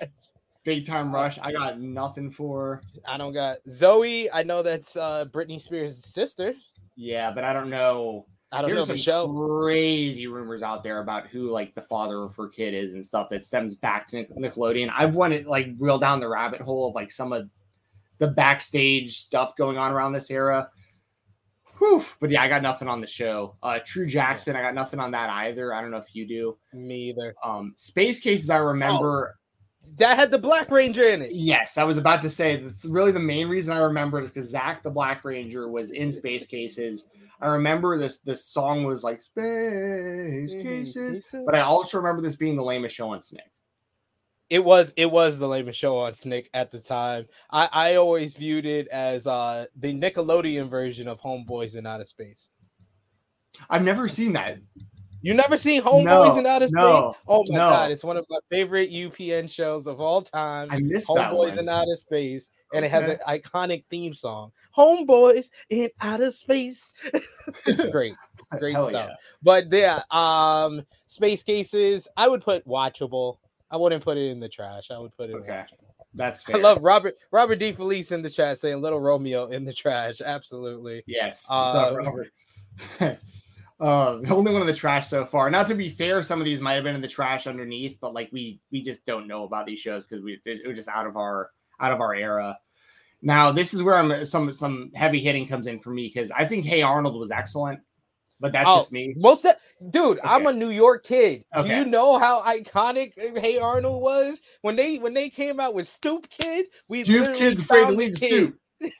[0.64, 1.38] Big time rush.
[1.42, 2.82] I got nothing for.
[3.08, 4.32] I don't got Zoe.
[4.32, 6.54] I know that's uh Britney Spears' sister.
[6.96, 8.28] Yeah, but I don't know.
[8.54, 9.64] I don't know There's for some sure.
[9.66, 13.30] crazy rumors out there about who like the father of her kid is and stuff
[13.32, 14.92] that stems back to Nic- Nickelodeon.
[14.96, 17.50] I've wanted like real down the rabbit hole of like some of
[18.20, 20.70] the backstage stuff going on around this era.
[21.80, 22.06] Whew.
[22.22, 23.58] But yeah, I got nothing on the show.
[23.64, 25.74] Uh True Jackson, I got nothing on that either.
[25.74, 26.58] I don't know if you do.
[26.74, 27.34] Me either.
[27.44, 29.36] Um Space Cases, I remember.
[29.98, 31.34] That had the Black Ranger in it.
[31.34, 34.50] Yes, I was about to say that's really the main reason I remember is because
[34.50, 37.06] Zach the Black Ranger was in Space Cases.
[37.42, 42.56] I remember this this song was like Space Cases, but I also remember this being
[42.56, 43.44] the lamest show on Snick.
[44.50, 47.26] it was it was the lamest show on Snick at the time.
[47.52, 52.50] I I always viewed it as uh the Nickelodeon version of Homeboys in Outer Space.
[53.70, 54.58] I've never seen that.
[55.24, 56.76] You never seen Homeboys No, in Outer Space?
[56.76, 57.70] no, oh my no.
[57.70, 60.68] god, it's one of my favorite UPN shows of all time.
[60.70, 64.52] I missed that Homeboys in Outer Space, and it has an iconic theme song.
[64.78, 66.94] Homeboys in Outer Space.
[67.66, 68.14] it's great.
[68.38, 69.10] It's great Hell stuff.
[69.12, 69.16] yeah.
[69.42, 73.38] But yeah, um, Space Cases, I would put watchable.
[73.72, 74.92] I wouldn't put it in the trash.
[74.92, 75.38] I would put it.
[75.38, 75.64] in Okay.
[76.16, 77.72] That's I love Robert Robert D.
[77.72, 80.20] Felice in the chat saying "Little Romeo" in the trash.
[80.20, 81.02] Absolutely.
[81.08, 81.46] Yes.
[81.48, 82.28] What's up, Um, Robert?
[83.84, 85.50] um, the only one in the trash so far.
[85.50, 88.14] Not to be fair, some of these might have been in the trash underneath, but
[88.14, 91.06] like we we just don't know about these shows because we it was just out
[91.06, 91.50] of our
[91.82, 92.58] out of our era.
[93.22, 96.46] Now this is where I'm some some heavy hitting comes in for me because I
[96.46, 97.82] think Hey Arnold was excellent,
[98.40, 99.16] but that's Oh, just me.
[99.18, 99.52] Most of
[99.90, 101.44] dude, I'm a New York kid.
[101.62, 105.88] Do you know how iconic Hey Arnold was when they when they came out with
[105.88, 106.68] Stoop Kid?
[106.88, 108.58] We literally kids afraid to leave stoop.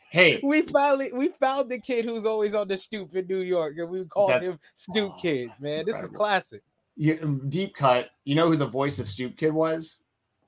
[0.10, 3.76] Hey, We finally we found the kid who's always on the stoop in New York,
[3.78, 5.50] and we called him Stoop oh, Kid.
[5.60, 6.62] Man, this is classic.
[6.96, 8.10] you, deep cut.
[8.24, 9.98] You know who the voice of Stoop Kid was?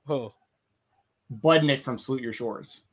[0.08, 0.34] Oh,
[1.42, 2.84] Budnick from Salute Your Shorts.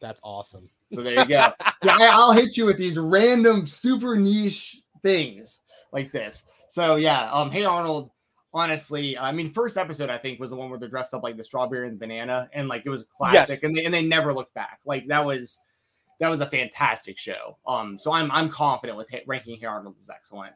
[0.00, 0.68] that's awesome.
[0.92, 1.52] So there you go.
[1.88, 5.60] I'll hit you with these random super niche things
[5.92, 6.44] like this.
[6.68, 8.10] So yeah, um, hey Arnold.
[8.52, 11.36] Honestly, I mean, first episode I think was the one where they're dressed up like
[11.36, 13.62] the strawberry and the banana, and like it was classic, Yes.
[13.62, 14.80] and they and they never looked back.
[14.84, 15.60] Like that was
[16.18, 17.56] that was a fantastic show.
[17.66, 19.68] Um, so I'm I'm confident with hit, ranking here.
[19.70, 20.52] Arnold is excellent.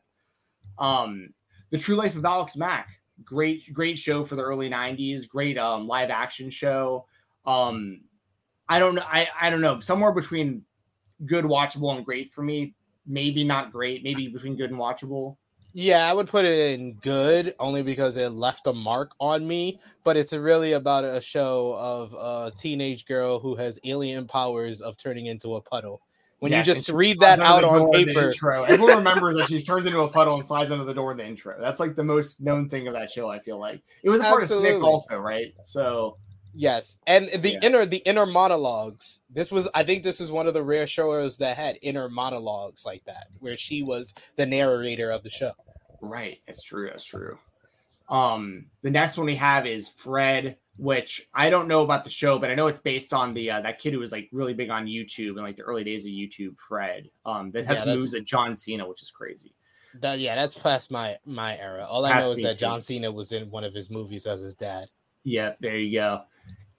[0.79, 1.29] Um,
[1.71, 2.89] the True Life of Alex Mack,
[3.25, 7.07] great great show for the early '90s, great um live action show.
[7.47, 8.01] Um,
[8.69, 9.05] I don't know.
[9.07, 9.79] I, I don't know.
[9.79, 10.65] Somewhere between
[11.27, 12.75] good, watchable, and great for me.
[13.07, 14.03] Maybe not great.
[14.03, 15.37] Maybe between good and watchable.
[15.77, 19.81] Yeah, I would put it in good only because it left a mark on me.
[20.05, 24.97] But it's really about a show of a teenage girl who has alien powers of
[24.97, 26.01] turning into a puddle.
[26.39, 28.65] When Yes, you just read that out on door in the paper, intro.
[28.65, 31.27] Everyone remembers that she turns into a puddle and slides under the door in the
[31.27, 31.57] intro.
[31.59, 33.31] That's like the most known thing of that show.
[33.31, 35.55] I feel like it was a part of Snick also, right?
[35.65, 36.19] So
[36.55, 37.59] yes, and the Yeah.
[37.63, 39.21] inner the inner monologues.
[39.31, 42.85] This was, I think, this was one of the rare shows that had inner monologues
[42.87, 45.53] like that, where she was the narrator of the show.
[46.01, 46.39] Right.
[46.47, 46.89] That's true.
[46.91, 47.39] That's true.
[48.09, 52.39] Um, the next one we have is Fred, which I don't know about the show,
[52.39, 54.71] but I know it's based on the uh, that kid who was like really big
[54.71, 57.11] on YouTube in like the early days of YouTube, Fred.
[57.25, 59.55] Um, that has Yeah, moves at John Cena, which is crazy.
[60.01, 61.87] That yeah, that's past my my era.
[61.89, 62.61] All I Past know is that too.
[62.61, 64.89] John Cena was in one of his movies as his dad.
[65.23, 66.23] Yeah, there you go.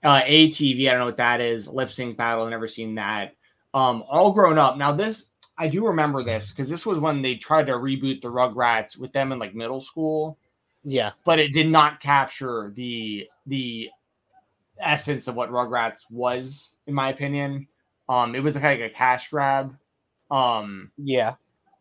[0.06, 1.66] Uh, ATV, I don't know what that is.
[1.66, 3.34] Lip sync battle, I've never seen that.
[3.74, 4.76] Um, all grown up.
[4.76, 8.28] Now this, I do remember this because this was when they tried to reboot the
[8.28, 10.38] Rugrats with them in like middle school.
[10.88, 11.10] Yeah.
[11.24, 13.90] but it did not capture the the
[14.80, 17.66] essence of what Rugrats was, in my opinion.
[18.08, 19.76] Um, it was kind of like a cash grab.
[20.30, 21.34] Um, Yeah.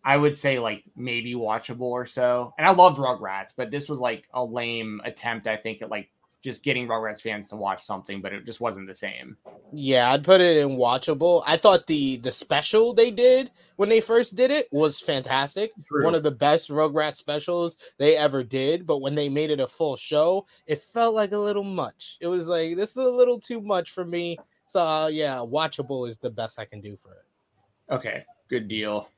[0.04, 2.54] I would say like maybe watchable or so.
[2.58, 6.10] And I loved Rugrats, but this was like a lame attempt, I think, at like
[6.46, 9.36] just getting Rugrats fans to watch something, but it just wasn't the same.
[9.74, 11.44] Yeah, I'd put it in watchable.
[11.48, 15.72] I thought the the special they did when they first did it was fantastic.
[15.90, 19.68] One of the best Rugrats specials they ever did, but when they made it a
[19.68, 22.18] full show, it felt like a little much.
[22.22, 24.38] It was like this is a little too much for me.
[24.68, 27.94] So uh, yeah, watchable is the best I can do for it.
[27.94, 29.10] Okay, good deal.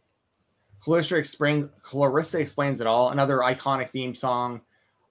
[0.80, 3.10] Clarissa explains Clarissa explains it all.
[3.10, 4.62] Another iconic theme song.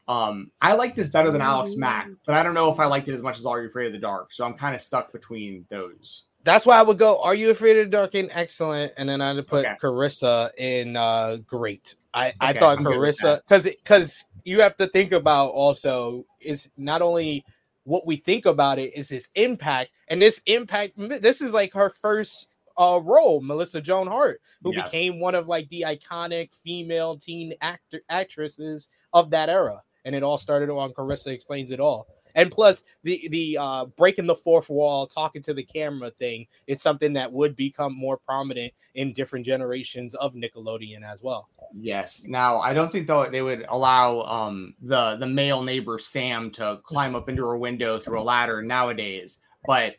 [0.09, 3.09] Um, I like this better than Alex Mack, but I don't know if I liked
[3.09, 4.33] it as much as Are You Afraid of the Dark.
[4.33, 6.25] So I'm kind of stuck between those.
[6.45, 7.21] That's why I would go.
[7.23, 8.15] Are you afraid of the dark?
[8.15, 9.75] in excellent, and then I'd put Okay.
[9.81, 11.97] Clarissa in uh great.
[12.15, 17.03] I I thought I'm Clarissa because because you have to think about also is not
[17.03, 17.45] only
[17.83, 20.93] what we think about it is his impact, and this impact.
[20.97, 24.85] This is like her first uh role, Melissa Joan Hart, who Yeah.
[24.85, 30.23] became one of like the iconic female teen actor actresses of that era, and it
[30.23, 32.07] all started on Clarissa explains it all.
[32.37, 36.83] And plus the the uh breaking the fourth wall, talking to the camera thing, it's
[36.83, 41.49] something that would become more prominent in different generations of Nickelodeon as well.
[41.75, 42.23] Yes.
[42.25, 46.79] Now I don't think though they would allow um the the male neighbor Sam to
[46.85, 49.97] climb up into her window through a ladder nowadays, but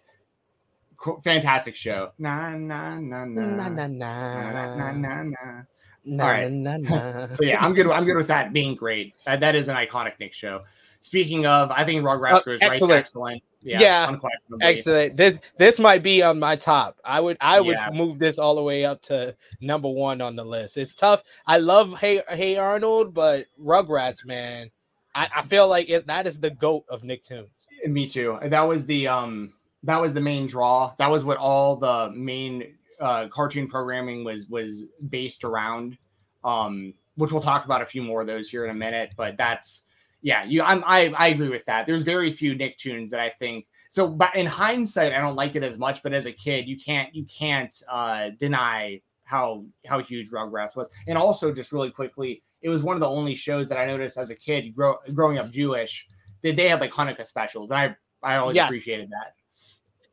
[1.24, 2.12] fantastic show.
[2.20, 5.63] Na na na na Na na na na na na
[6.08, 6.15] na.
[6.15, 6.24] na.
[6.24, 6.52] na All right.
[6.52, 7.28] na na.
[7.34, 7.88] So yeah, I'm good.
[7.88, 9.17] I'm good with that being great.
[9.26, 10.63] That, that is an iconic Nick show.
[11.02, 12.91] Speaking of, I think Rugrats Uh, right excellent.
[12.91, 13.43] to excellent.
[13.62, 14.15] Yeah, Yeah.
[14.62, 15.15] Excellent.
[15.17, 17.00] This this might be on my top.
[17.06, 17.89] I would I would Yeah.
[17.93, 20.78] move this all the way up to number one on the list.
[20.78, 21.24] It's tough.
[21.46, 24.72] I love Hey Hey Arnold, but Rugrats, man,
[25.15, 27.67] I, I feel like it, that is the goat of Nicktoons.
[27.86, 28.38] Me too.
[28.43, 30.93] That was the um that was the main draw.
[30.98, 35.98] That was what all the main uh cartoon programming was was based around.
[36.44, 39.38] Um which we'll talk about a few more of those here in a minute, but
[39.38, 39.84] that's
[40.22, 41.86] yeah, you I'm I I agree with that.
[41.88, 45.64] There's very few Nicktoons that I think so but in hindsight I don't like it
[45.64, 50.30] as much, but as a kid you can't you can't uh deny how how huge
[50.32, 50.90] Rugrats was.
[51.08, 54.18] And also just really quickly, it was one of the only shows that I noticed
[54.18, 56.08] as a kid grow, growing up Jewish
[56.44, 58.70] that they had like Hanukkah specials, and I I always Yes.
[58.70, 59.36] appreciated that.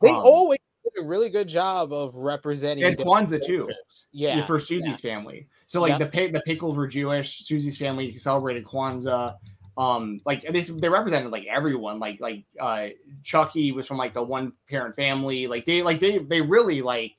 [0.00, 3.70] They Um, always did a really good job of representing And Kwanzaa, too.
[4.12, 5.48] Yeah, for Susie's family.
[5.66, 6.06] So like Yeah.
[6.06, 7.40] the the pickles were Jewish.
[7.44, 9.36] Susie's family celebrated Kwanzaa.
[9.76, 11.98] Um, like they they represented like everyone.
[11.98, 12.88] Like like uh
[13.22, 15.46] Chucky was from like a one parent family.
[15.46, 17.14] Like they like they they really like.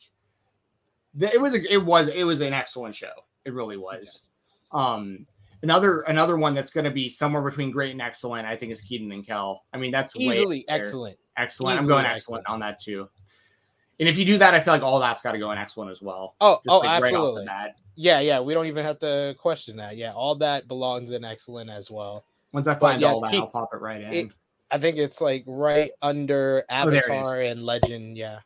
[1.20, 3.12] It was a it was it was an excellent show.
[3.46, 4.30] It really was.
[4.72, 5.26] Um,
[5.64, 8.48] another another one that's going to be somewhere between great and excellent.
[8.48, 9.64] I think is Keenan and Kel.
[9.74, 11.18] I mean that's easily excellent.
[11.38, 11.78] Excellent.
[11.80, 13.10] I'm Easily going excellent on that too.
[14.00, 15.90] And if you do that, I feel like all that's got to go in X1
[15.90, 16.36] as well.
[16.42, 17.46] Oh, Just, oh, like, right off the absolutely.
[17.46, 17.76] bat.
[17.96, 18.40] Yeah, yeah.
[18.42, 19.96] We don't even have to question that.
[19.96, 22.26] Yeah, all that belongs in excellent as well.
[22.52, 24.12] Once I But find yes, all that, keep- I'll pop it right in.
[24.14, 24.32] it-
[24.72, 27.06] I think it's like right under Oh, there it is.
[27.06, 28.18] Avatar and Legend.
[28.18, 28.40] Yeah.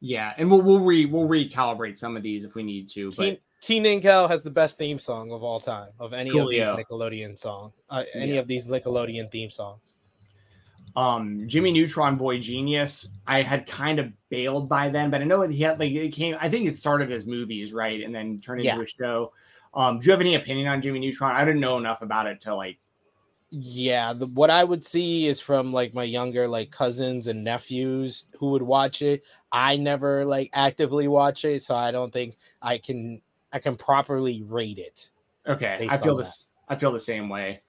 [0.00, 3.10] yeah, and we'll we'll re we'll recalibrate some of these if we need to.
[3.12, 6.48] But Keen, Keenan Kel has the best theme song of all time of any of
[6.48, 8.40] these Nickelodeon song, uh, any Yeah.
[8.40, 9.96] of these Nickelodeon theme songs.
[10.96, 15.42] Um Jimmy Neutron Boy Genius, I had kind of bailed by then, but I know
[15.42, 16.36] he had like it came.
[16.40, 18.82] I think it started as movies, right, and then turned into Yeah.
[18.82, 19.32] a show.
[19.74, 21.36] Um, do you have any opinion on Jimmy Neutron?
[21.36, 22.78] I didn't know enough about it to like.
[23.52, 28.26] Yeah, the, what I would see is from like my younger like cousins and nephews
[28.38, 29.24] who would watch it.
[29.50, 33.20] I never like actively watch it, so I don't think I can
[33.52, 35.10] I can properly rate it.
[35.46, 36.46] Okay, I feel this.
[36.68, 37.62] I feel the same way.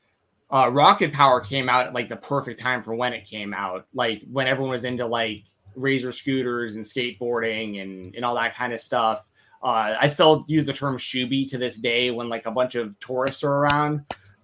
[0.51, 3.87] Uh, Rocket Power came out at like the perfect time for when it came out,
[3.93, 5.43] like when everyone was into like
[5.75, 9.27] razor scooters and skateboarding and and all that kind of stuff.
[9.63, 12.99] Uh, I still use the term "shooby" to this day when like a bunch of
[12.99, 14.01] tourists are around.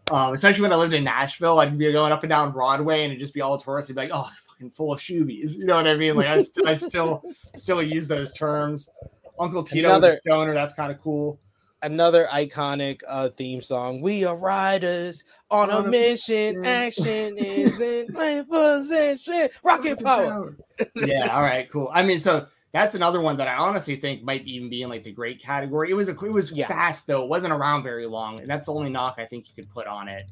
[0.10, 3.12] Um, especially when I lived in Nashville, I'd be going up and down Broadway and
[3.12, 3.92] it'd just be all tourists.
[3.92, 6.16] I'd be like, "Oh, fucking full of shoobies," you know what I mean?
[6.16, 7.22] Like I, st- I still
[7.56, 8.90] still use those terms.
[9.40, 11.40] Uncle Tito, Another- the stoner, that's kind of cool.
[11.84, 14.02] Another iconic uh theme song.
[14.02, 16.60] We are riders on a On a mission.
[16.60, 16.66] mission.
[16.66, 19.50] Action is in my possession.
[19.64, 20.56] Rocket power.
[20.96, 21.92] yeah, all right, cool.
[21.94, 25.04] I mean, so that's another one that I honestly think might even be in like
[25.04, 25.92] the great category.
[25.92, 26.68] It was a it was Yeah.
[26.68, 27.24] fast though.
[27.24, 29.86] It wasn't around very long, and that's the only knock I think you could put
[29.86, 30.26] on it.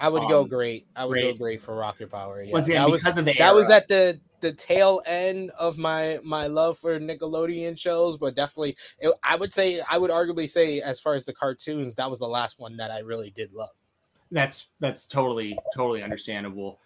[0.00, 0.86] I would go Um, great.
[0.96, 1.32] I would great.
[1.32, 2.42] go great for Rocket Power.
[2.42, 2.52] Yeah.
[2.52, 6.18] Once again, that was of the that was at the the tail end of my
[6.24, 10.80] my love for Nickelodeon shows, but definitely it, I would say I would arguably say
[10.80, 13.68] as far as the cartoons, that was the last one that I really did love.
[14.30, 16.80] that's that's totally totally understandable.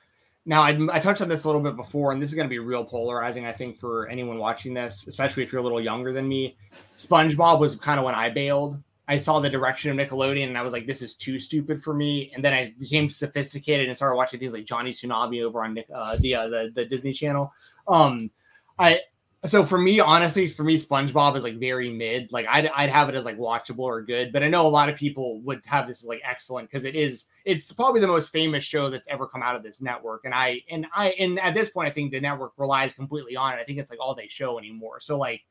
[0.47, 2.51] Now, I, I touched on this a little bit before, and this is going to
[2.51, 6.13] be real polarizing, I think, for anyone watching this, especially if you're a little younger
[6.13, 6.57] than me.
[6.99, 8.79] SpongeBob was kind of when I bailed.
[9.07, 11.95] I saw the direction of Nickelodeon, and I was like, "This is too stupid for
[11.95, 15.79] me." And then I became sophisticated and started watching things like Johnny Tsunami over on
[15.95, 17.53] uh, the, uh, the the Disney Channel.
[17.87, 18.31] Um,
[18.79, 19.01] I
[19.45, 22.33] so for me, honestly, for me, SpongeBob is like very mid.
[22.33, 24.89] Like I'd, I'd have it as like watchable or good, but I know a lot
[24.89, 27.27] of people would have this as like excellent because it is.
[27.45, 30.63] It's probably the most famous show that's ever come out of this network, and I
[30.71, 33.61] and I and at this point, I think the network relies completely on it.
[33.61, 35.01] I think it's like all they show anymore.
[35.01, 35.43] So like,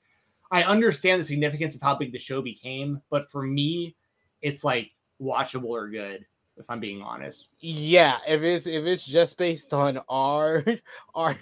[0.51, 3.95] I understand the significance of how big the show became, but for me,
[4.41, 6.25] it's like watchable or good
[6.57, 7.47] if I'm being honest.
[7.59, 10.63] Yeah, if it's if it's just based on our
[11.15, 11.35] our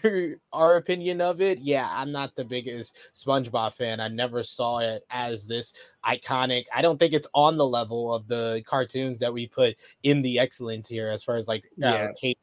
[0.54, 4.00] our opinion of it, yeah, I'm not the biggest SpongeBob fan.
[4.00, 5.74] I never saw it as this
[6.06, 6.66] iconic.
[6.74, 10.40] I don't think it's on the level of the cartoons that we put in the
[10.40, 12.34] excellence here as far as like uh, yeah.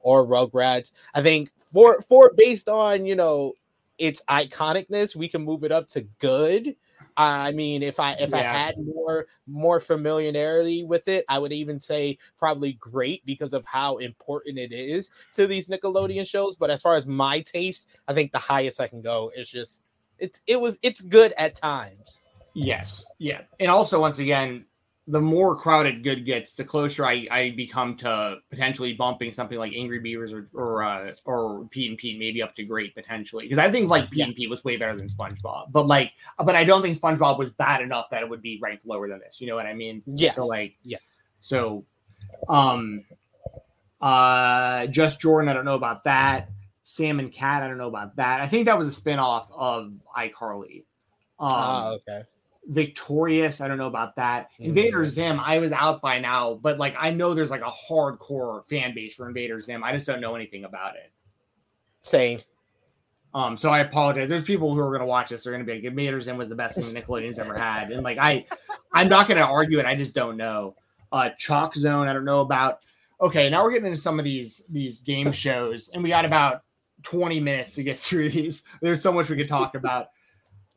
[0.00, 0.92] or Rugrats.
[1.14, 3.54] I think for for based on, you know,
[3.98, 6.76] its iconicness, we can move it up to good
[7.16, 8.38] I mean, if I if yeah.
[8.38, 13.64] I had more more familiarity with it, I would even say probably great because of
[13.64, 15.78] how important it is to these mm.
[15.78, 16.56] Nickelodeon shows.
[16.56, 19.82] But as far as my taste, I think the highest I can go is just
[20.18, 22.20] it's it was it's good at times.
[22.52, 24.64] Yes, yeah, and also once again,
[25.06, 29.72] the more crowded good gets, the closer I, I become to potentially bumping something like
[29.74, 33.44] Angry Beavers or or uh, or Pete and Pete, maybe up to great potentially.
[33.44, 34.24] Because I think like Pete yeah.
[34.26, 37.50] and Pete was way better than SpongeBob, but like, but I don't think SpongeBob was
[37.52, 39.40] bad enough that it would be ranked lower than this.
[39.42, 40.02] You know what I mean?
[40.06, 40.36] Yes.
[40.36, 41.02] So like, yes.
[41.40, 41.84] So,
[42.48, 43.04] um,
[44.00, 46.48] uh, just Jordan, I don't know about that.
[46.84, 48.40] Sam and Cat, I don't know about that.
[48.40, 50.84] I think that was a spinoff of iCarly.
[51.38, 52.22] Um, ah, okay
[52.66, 53.60] victorious.
[53.60, 54.50] I don't know about that.
[54.52, 54.64] Mm-hmm.
[54.64, 58.68] Invader Zim, I was out by now, but like I know there's like a hardcore
[58.68, 59.84] fan base for Invader Zim.
[59.84, 61.12] I just don't know anything about it.
[62.02, 62.40] Same.
[63.34, 64.28] Um, so I apologize.
[64.28, 65.44] There's people who are gonna watch this.
[65.44, 68.18] They're gonna be like, Invader Zim was the best thing Nickelodeon's ever had, and like
[68.18, 68.46] I,
[68.92, 69.86] I'm not gonna argue it.
[69.86, 70.76] I just don't know.
[71.10, 72.80] Uh, Chalk Zone, I don't know about.
[73.20, 76.62] Okay, now we're getting into some of these these game shows, and we got about
[77.02, 78.62] 20 minutes to get through these.
[78.80, 80.08] There's so much we could talk about.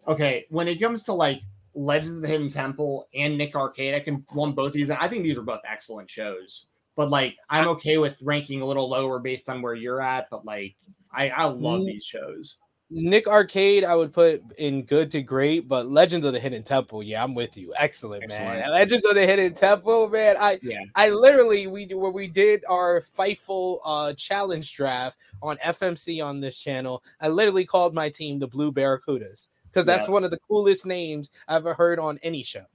[0.08, 1.42] Okay, when it comes to like
[1.78, 3.94] Legends of the Hidden Temple and Nick Arcade.
[3.94, 4.90] I can lump both of these.
[4.90, 6.66] I think these are both excellent shows.
[6.96, 10.28] But like, I'm okay with ranking a little lower based on where you're at.
[10.32, 10.76] But like,
[11.14, 12.58] I I love these shows.
[12.90, 17.04] Nick Arcade, I would put in good to great, but Legends of the Hidden Temple,
[17.04, 17.74] yeah, I'm with you.
[17.78, 18.60] Excellent, Excellent.
[18.60, 18.72] man.
[18.72, 20.38] Legends of the Hidden Temple, man.
[20.40, 20.80] I yeah.
[20.96, 26.58] I literally we when we did our Fightful uh challenge draft on FMC on this
[26.58, 30.14] channel, I literally called my team the Blue Barracudas because that's yeah.
[30.14, 32.66] one of the coolest names I've ever heard on any show.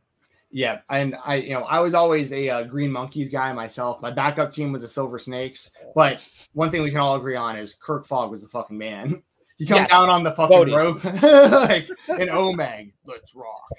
[0.51, 4.03] Yeah, and I, you know, I was always a uh, Green Monkeys guy myself.
[4.03, 7.57] My backup team was the Silver Snakes, but one thing we can all agree on
[7.57, 9.23] is Kirk Fogg was the fucking man.
[9.59, 9.91] He come yes.
[9.91, 12.93] down on the fucking rope like an Omeg.
[13.05, 13.71] Let's rock.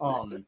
[0.00, 0.44] Um,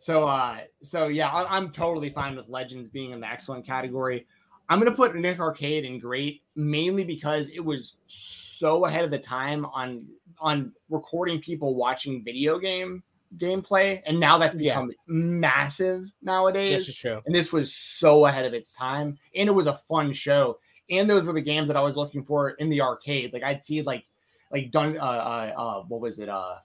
[0.00, 4.26] so, uh, so yeah, I, I'm totally fine with Legends being in the excellent category.
[4.68, 9.18] I'm gonna put Nick Arcade in great mainly because it was so ahead of the
[9.18, 10.08] time on
[10.40, 13.02] on recording people watching video game
[13.36, 14.94] gameplay, and now that's become yeah.
[15.06, 16.86] massive nowadays.
[16.86, 17.20] This is true.
[17.26, 20.58] And this was so ahead of its time, and it was a fun show.
[20.90, 23.32] And those were the games that I was looking for in the arcade.
[23.32, 24.04] Like I'd see like
[24.52, 26.56] like done uh, uh, uh what was it uh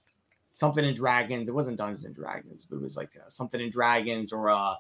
[0.54, 1.50] something in Dragons.
[1.50, 4.76] It wasn't Dungeons and Dragons, but it was like uh, something in Dragons or uh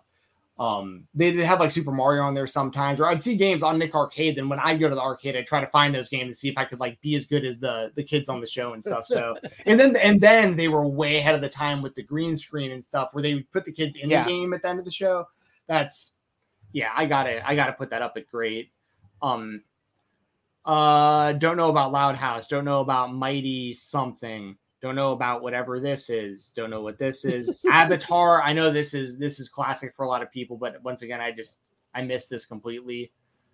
[0.59, 3.79] um, they did have like Super Mario on there sometimes, or I'd see games on
[3.79, 4.35] Nick Arcade.
[4.35, 6.49] Then when I go to the arcade, I try to find those games to see
[6.49, 8.83] if I could like be as good as the the kids on the show and
[8.83, 9.07] stuff.
[9.07, 9.35] So,
[9.65, 12.71] and then and then they were way ahead of the time with the green screen
[12.71, 14.23] and stuff, where they would put the kids in yeah.
[14.23, 15.25] the game at the end of the show.
[15.67, 16.11] That's
[16.73, 18.71] yeah, I gotta I gotta put that up at great.
[19.21, 19.63] Um,
[20.63, 22.47] uh, don't know about Loud House.
[22.47, 27.23] Don't know about Mighty something don't know about whatever this is don't know what this
[27.23, 27.51] is.
[27.71, 31.01] Avatar i know this is this is classic for a lot of people but once
[31.01, 31.59] again i just
[31.93, 33.11] i missed this completely.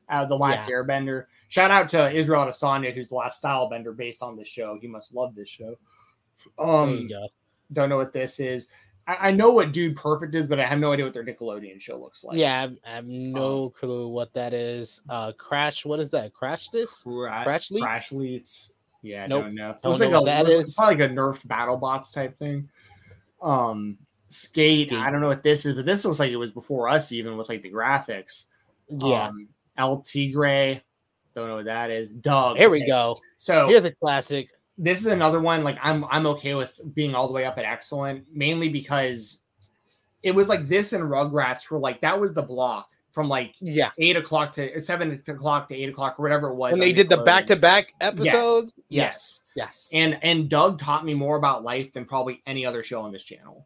[0.09, 0.75] Uh, the last yeah.
[0.75, 1.25] airbender.
[1.49, 4.77] Shout out to israel adesanya who's the last style bender based on this show.
[4.79, 5.75] He must love this show.
[6.57, 7.09] Um
[7.73, 8.67] don't know what this is.
[9.05, 11.81] I, I, know what dude perfect is but i have no idea what their nickelodeon
[11.81, 12.37] show looks like.
[12.37, 15.01] Yeah i have, I have no um, clue what that is.
[15.09, 16.33] Uh crash what is that?
[16.33, 18.71] Crash this crash, Crashletes crash leads
[19.01, 19.45] yeah, nope.
[19.45, 19.75] don't know.
[19.83, 20.75] It was like a that is.
[20.75, 22.69] probably like a nerfed BattleBots type thing.
[23.41, 23.97] Um,
[24.29, 26.89] skate, skate, I don't know what this is, but this looks like it was before
[26.89, 28.45] us, even with like the graphics.
[28.89, 29.27] Yeah.
[29.27, 30.81] Um, El Tigre,
[31.35, 32.11] don't know what that is.
[32.11, 32.57] Doug.
[32.57, 33.19] Here we go.
[33.37, 34.49] So here's a classic.
[34.77, 35.63] This is another one.
[35.63, 39.39] Like I'm, I'm okay with being all the way up at excellent, mainly because
[40.23, 43.89] it was like this and Rugrats were like that was the block from like Yeah.
[43.97, 46.73] eight o'clock to uh, seven o'clock to eight o'clock or whatever it was.
[46.73, 48.71] And they did the back to back episodes.
[48.89, 49.41] Yes.
[49.55, 49.89] Yes.
[49.91, 53.23] and and Doug taught me more about life than probably any other show on this
[53.23, 53.65] channel.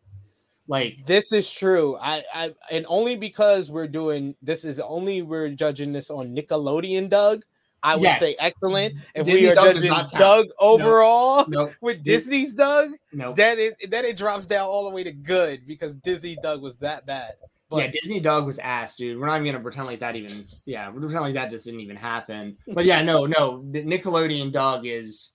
[0.70, 1.98] Like This is true.
[2.00, 7.10] I, I and only because we're doing this is only we're judging this on Nickelodeon
[7.10, 7.44] Doug.
[7.84, 8.20] I would Yes.
[8.20, 9.02] say excellent.
[9.16, 9.92] If Disney we are Doug judging.
[10.18, 14.92] Doug overall no, with Disney's Doug, no, then it then it drops down all the
[14.92, 17.34] way to good because Disney Doug was that bad.
[17.72, 19.18] But yeah, Disney Doug was ass, dude.
[19.18, 20.46] We're not even gonna pretend like that even.
[20.66, 22.58] Yeah, we're pretend like that just didn't even happen.
[22.68, 23.64] But yeah, no, no.
[23.72, 25.32] Nickelodeon Doug is.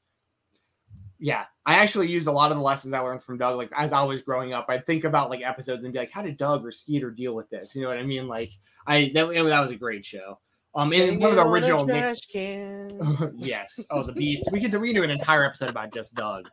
[1.19, 3.57] Yeah, I actually used a lot of the lessons I learned from Doug.
[3.57, 6.21] Like as I was growing up, I'd think about like episodes and be like, "How
[6.21, 8.29] did Doug or Skeeter deal with this?" You know what I mean?
[8.29, 8.51] Like
[8.87, 10.39] I that, it- that was a great show.
[10.75, 13.33] Um, and one of the Hanging on a original Nick, trash can.
[13.39, 13.81] yes.
[13.89, 14.47] Oh, the beats.
[14.53, 16.51] We could we do an entire episode about just Doug.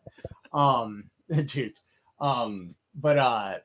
[0.54, 1.10] Um,
[1.46, 1.74] dude.
[2.22, 3.56] Um, but uh,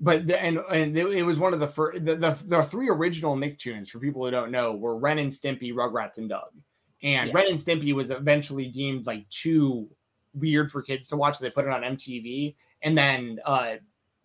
[0.00, 3.36] but the, and and it, was one of the first the, the the three original
[3.36, 6.50] Nicktoons for people who don't know were Ren and Stimpy, Rugrats, and Doug.
[7.02, 7.34] And Yeah.
[7.34, 9.88] Ren and Stimpy was eventually deemed like too
[10.34, 11.38] weird for kids to watch.
[11.38, 13.76] So they put it on MTV, and then uh,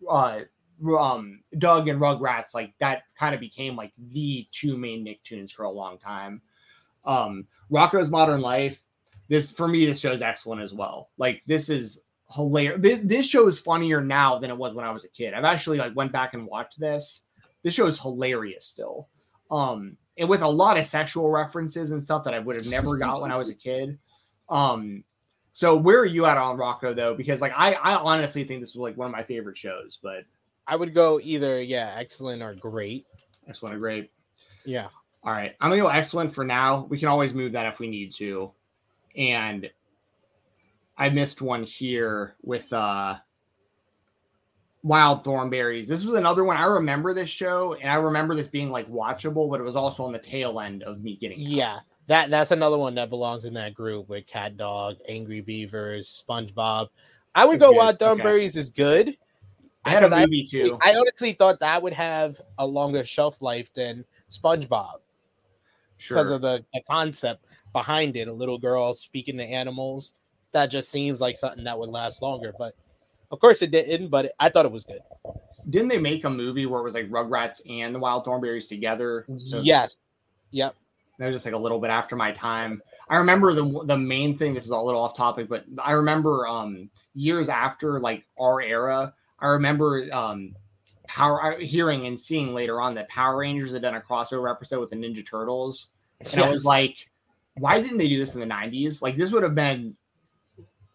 [0.08, 0.40] uh,
[0.98, 5.64] um, Doug and Rugrats like that kind of became like the two main Nicktoons for
[5.64, 6.40] a long time.
[7.04, 8.82] Um, Rocko's Modern Life.
[9.28, 11.10] This for me, this show is excellent as well.
[11.18, 12.00] Like this is
[12.30, 12.80] hilarious.
[12.80, 15.34] This this show is funnier now than it was when I was a kid.
[15.34, 17.22] I've actually like went back and watched this.
[17.62, 19.08] This show is hilarious still.
[19.50, 22.96] Um, and with a lot of sexual references and stuff that I would have never
[22.98, 23.98] got when I was a kid.
[24.48, 25.04] Um,
[25.52, 27.14] so where are you at on Rocko though?
[27.14, 30.24] Because like I I honestly think this was like one of my favorite shows, but
[30.66, 33.06] I would go either yeah, excellent or great.
[33.48, 34.10] excellent, or great.
[34.64, 34.88] Yeah.
[35.24, 36.86] All right, I'm gonna go excellent for now.
[36.88, 38.52] We can always move that if we need to.
[39.16, 39.70] And
[40.98, 43.16] I missed one here with uh
[44.82, 45.86] Wild Thornberrys.
[45.88, 46.56] This was another one.
[46.56, 50.04] I remember this show, and I remember this being like watchable, but it was also
[50.04, 51.38] on the tail end of me getting.
[51.40, 51.80] Yeah.
[52.06, 56.88] That that's another one that belongs in that group with Cat Dog, Angry Beavers, SpongeBob.
[57.34, 57.78] I would It's go good.
[57.78, 58.22] Wild Okay.
[58.22, 59.16] Thornberrys is good.
[59.84, 60.78] I had a because I- too.
[60.84, 64.98] I honestly thought that would have a longer shelf life than SpongeBob
[65.96, 66.16] Sure.
[66.16, 68.28] because of the, the concept behind it.
[68.28, 70.12] A little girl speaking to animals.
[70.56, 72.50] That just seems like something that would last longer.
[72.58, 72.74] But
[73.30, 75.00] of course it didn't, but I thought it was good.
[75.68, 79.26] Didn't they make a movie where it was like Rugrats and the Wild Thornberrys together?
[79.36, 80.02] So yes.
[80.52, 80.74] Yep.
[81.18, 82.80] that was just like a little bit after my time.
[83.10, 84.54] I remember the the main thing.
[84.54, 89.12] This is a little off topic, but I remember um years after like our era.
[89.38, 90.56] I remember um
[91.06, 94.88] power hearing and seeing later on that Power Rangers had done a crossover episode with
[94.88, 95.88] the Ninja Turtles,
[96.32, 97.10] and I was like,
[97.58, 99.02] why didn't they do this in the '90s?
[99.02, 99.96] Like this would have been.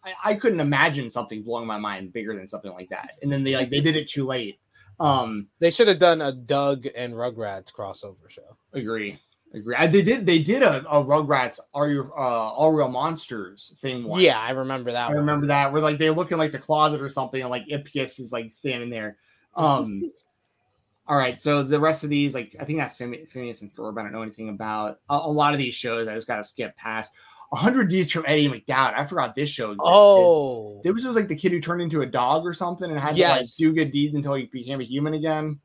[0.04, 3.18] I, I couldn't imagine something blowing my mind bigger than something like that.
[3.22, 4.58] And then they like they did it too late.
[5.00, 8.56] Um, they should have done a Doug and Rugrats crossover show.
[8.72, 9.18] Agree.
[9.54, 9.74] Agree.
[9.76, 10.24] I, they did.
[10.24, 14.04] They did a, a Rugrats Are You uh, All Real Monsters thing.
[14.04, 14.22] Once.
[14.22, 15.06] Yeah, I remember that.
[15.06, 15.18] I one.
[15.18, 15.72] remember that.
[15.72, 18.52] Where like they look in like the closet or something, and like Ickis is like
[18.52, 19.18] standing there.
[19.54, 20.10] Um.
[21.06, 21.38] all right.
[21.38, 23.98] So the rest of these, like I think that's Phine- Phineas and Ferb.
[23.98, 26.08] I don't know anything about a, a lot of these shows.
[26.08, 27.12] I just gotta skip past.
[27.52, 28.94] 100 D's from Eddie McDowd.
[28.94, 29.72] I forgot this show.
[29.72, 29.82] Existed.
[29.90, 32.98] Oh, There was just like the kid who turned into a dog or something and
[32.98, 33.56] had Yes.
[33.56, 35.60] to like do good deeds until he became a human again.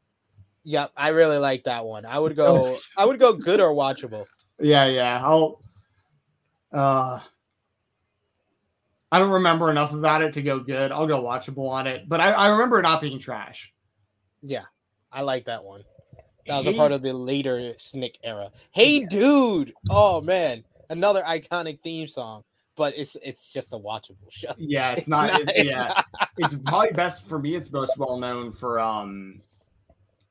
[0.63, 0.91] yep.
[0.97, 2.05] I really like that one.
[2.05, 2.77] I would go.
[2.97, 4.25] I would go good or watchable.
[4.59, 5.21] Yeah, yeah.
[5.23, 5.61] I'll
[6.73, 7.19] uh
[9.11, 10.91] I don't remember enough about it to go good.
[10.91, 13.71] I'll go watchable on it, but I, I remember it not being trash.
[14.41, 14.65] Yeah,
[15.11, 15.83] I like that one.
[16.45, 18.51] That was Hey- a part of the later Snick era.
[18.71, 19.73] Hey, dude!
[19.89, 22.43] Oh man, another iconic theme song,
[22.75, 24.53] but it's it's just a watchable show.
[24.57, 26.01] Yeah, it's, It's not, not- it's, it's yeah.
[26.37, 29.41] it's probably best for me, it's most well known for um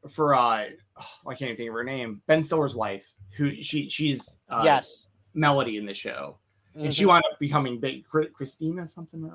[0.09, 0.67] for uh
[0.99, 2.23] oh, I can't even think of her name.
[2.27, 6.39] Ben Stiller's wife, who she she's uh yes, Melody in the show.
[6.79, 7.09] And she Mhm.
[7.09, 8.07] wound up becoming big.
[8.07, 9.31] Chri- Christina something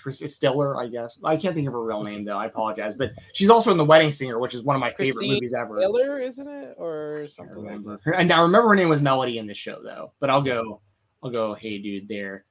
[0.00, 1.18] Chris Stiller I guess.
[1.22, 2.36] I can't think of her real name though.
[2.38, 2.96] I apologize.
[2.96, 5.74] But she's also in The Wedding Singer which is one of my favorite movies ever.
[5.74, 8.14] Miller, isn't it, or something like that?
[8.18, 10.12] And I remember her name was Melody in the show though.
[10.20, 10.80] But I'll go
[11.22, 12.44] I'll go hey dude there.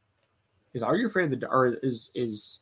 [0.74, 2.60] Is Are You Afraid of the or is is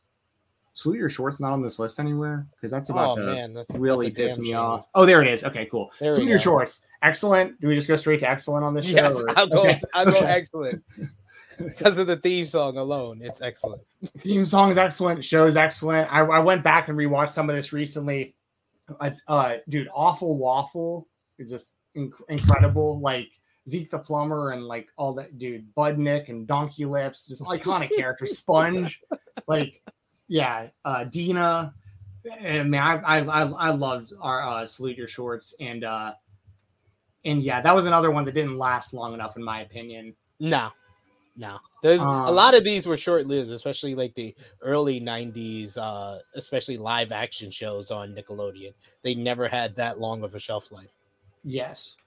[0.76, 2.48] Sweet Your Shorts not on this list anywhere?
[2.56, 4.56] Because that's about Oh to man, that's really that's piss me shame.
[4.58, 4.88] off.
[4.96, 5.44] Oh there it is.
[5.44, 5.92] Okay cool.
[6.00, 6.40] There Your.
[6.40, 7.60] Shorts excellent.
[7.62, 9.60] Do we just go straight to excellent on this show Yes, or- I'll go.
[9.62, 10.26] Okay, I'll go okay.
[10.26, 10.84] excellent
[11.66, 13.20] because of the theme song alone.
[13.22, 13.82] It's excellent.
[14.18, 17.56] theme song is excellent show is excellent I, I went back and rewatched some of
[17.56, 18.36] this recently
[19.28, 21.08] uh dude awful waffle
[21.40, 23.30] is just inc- incredible like
[23.70, 28.38] zeke the plumber and like all that dude budnick and donkey lips just iconic characters
[28.38, 29.00] sponge
[29.48, 29.82] like
[30.28, 31.74] yeah uh dina
[32.42, 36.14] I mean, I I I, I loved our uh, salute your shorts, and uh,
[37.26, 40.16] and yeah, that was another one that didn't last long enough, in my opinion.
[40.40, 40.70] No,
[41.36, 41.58] no.
[41.82, 46.20] There's a Um, lot of these were short lived, especially like the early '90s, uh,
[46.36, 48.74] especially live action shows on Nickelodeon.
[49.02, 50.92] They never had that long of a shelf life.
[51.44, 51.98] Yes.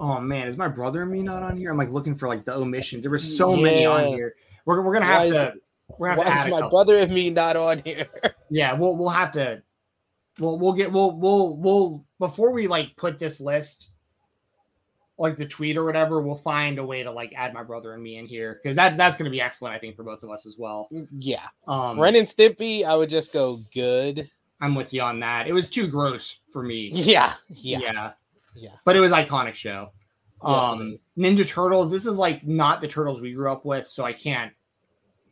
[0.00, 1.70] Oh man, is my brother and me not on here?
[1.70, 3.02] I'm like looking for like the omissions.
[3.02, 4.34] There were so many on here.
[4.64, 5.54] We're, we're gonna Why have is to.
[5.98, 6.70] We're gonna have Why to is my couple.
[6.70, 8.08] brother and me not on here?
[8.52, 9.62] Yeah, we'll we'll have to.
[10.38, 13.90] We'll we'll get we'll we'll we'll before we like put this list,
[15.20, 16.20] like the tweet or whatever.
[16.20, 18.96] We'll find a way to like add my brother and me in here because that
[18.96, 19.74] that's gonna be excellent.
[19.74, 20.88] I think for both of us as well.
[21.18, 24.28] yeah, Um, Ren and Stimpy, I would just go good.
[24.60, 25.46] I'm with you on that.
[25.46, 26.90] It was too gross for me.
[26.92, 28.12] Yeah, yeah, yeah.
[28.56, 28.70] yeah.
[28.84, 29.90] but it was iconic show.
[30.42, 31.06] Yes, um, is.
[31.18, 31.90] Ninja Turtles.
[31.90, 34.52] This is like not the turtles we grew up with, so I can't.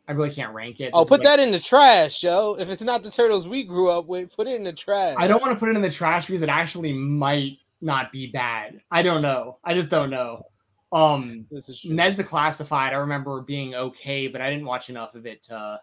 [0.07, 0.89] I really can't rank it.
[0.93, 2.55] Oh, This is put like- that in the trash, Joe.
[2.59, 5.15] If it's not the turtles we grew up with, put it in the trash.
[5.19, 8.27] I don't want to put it in the trash because it actually might not be
[8.27, 8.81] bad.
[8.91, 9.57] I don't know.
[9.63, 10.43] I just don't know.
[10.91, 11.93] Um, This is true.
[11.93, 12.89] Ned's Declassified.
[12.91, 15.43] I remember being okay, but I didn't watch enough of it.
[15.43, 15.79] To,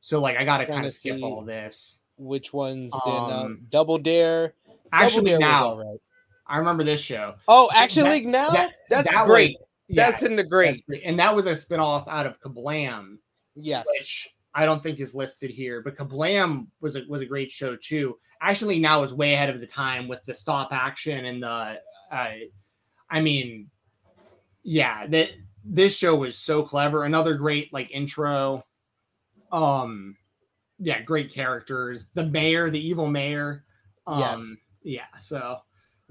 [0.00, 2.00] so like, I got to kind of skip all this.
[2.18, 3.44] Which ones stand out?
[3.44, 4.54] Um, Double Dare.
[4.92, 6.00] Actually, Double Dare now was all right.
[6.48, 7.34] I remember this show.
[7.48, 8.48] Oh, Action League now?
[8.50, 9.48] that- that's that great.
[9.58, 10.84] was- yeah, that's in the great.
[10.86, 11.02] great.
[11.04, 13.18] And that was a spinoff out of Kablam.
[13.54, 13.86] Yes.
[13.98, 15.82] which I don't think is listed here.
[15.82, 18.18] But Kablam was a was a great show too.
[18.40, 21.78] Actually, now is way ahead of the time with the stop action and the.
[22.10, 22.30] Uh,
[23.10, 23.70] I mean,
[24.62, 25.30] yeah, that
[25.64, 27.04] this show was so clever.
[27.04, 28.64] Another great like intro.
[29.52, 30.16] Um,
[30.78, 32.08] yeah, great characters.
[32.14, 33.64] The mayor, the evil mayor.
[34.06, 34.54] Um, Yes.
[34.82, 35.20] Yeah.
[35.20, 35.58] So,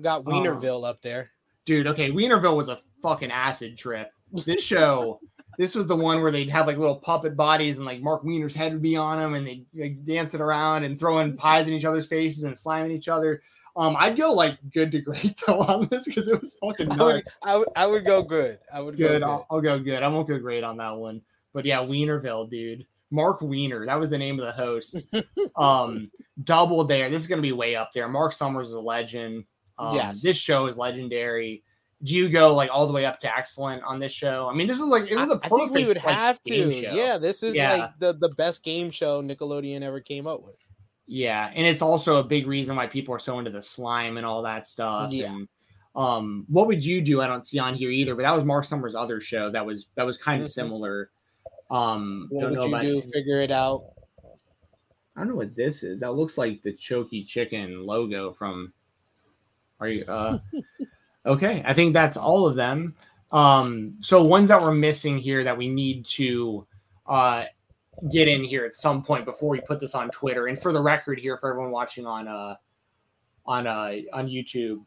[0.02, 0.30] Got Oh.
[0.32, 1.32] Weinerville up there.
[1.66, 4.12] dude, okay, Weinerville was a fucking acid trip.
[4.46, 5.20] This show,
[5.58, 8.56] this was the one where they'd have like little puppet bodies and like Marc Weiner's
[8.56, 11.74] head would be on them and they'd like, dance it around and throwing pies in
[11.74, 13.42] each other's faces and slamming each other.
[13.78, 17.04] Um, I'd go like good to great though on this because it was fucking I
[17.04, 17.28] would.
[17.44, 18.60] I would, I would go good.
[18.74, 20.02] I would Good, go I'll, I'll go good.
[20.04, 21.22] I won't go great on that one,
[21.54, 22.86] but yeah, Weinerville, dude.
[23.12, 24.98] Mark Wiener, that was the name of the host.
[25.56, 26.10] um,
[26.44, 28.08] Double Dare, this is gonna be way up there.
[28.08, 29.46] Marc Summers is a legend.
[29.78, 30.22] Um, Yes.
[30.22, 31.64] this show is legendary.
[32.06, 34.48] Do you go like all the way up to excellent on this show?
[34.50, 35.56] I mean, this was like it was a perfect.
[35.56, 36.72] think we would like, have to.
[36.72, 36.92] show.
[36.94, 37.74] Yeah, this is Yeah.
[37.76, 40.56] like the, the best game show Nickelodeon ever came up with.
[41.08, 44.26] Yeah, and it's also a big reason why people are so into the slime and
[44.26, 45.12] all that stuff.
[45.14, 45.34] Yeah.
[45.34, 45.48] And,
[45.96, 47.22] um, what would you do?
[47.22, 49.88] I don't see on here either, but that was Marc Summers' other show that was
[49.96, 50.52] that was kind of Mhm.
[50.52, 51.10] similar.
[51.72, 53.08] Um, What don't would you do?
[53.10, 53.84] Figure it out.
[55.16, 56.00] I don't know what this is.
[56.02, 58.74] That looks like the Choky Chicken logo from.
[59.80, 60.40] Are you uh
[61.26, 61.64] okay?
[61.66, 62.96] I think that's all of them.
[63.32, 66.66] Um, so ones that we're missing here that we need to
[67.08, 67.46] uh
[68.12, 70.48] get in here at some point before we put this on Twitter.
[70.48, 72.56] And for the record here, for everyone watching on uh
[73.46, 74.84] on uh on YouTube,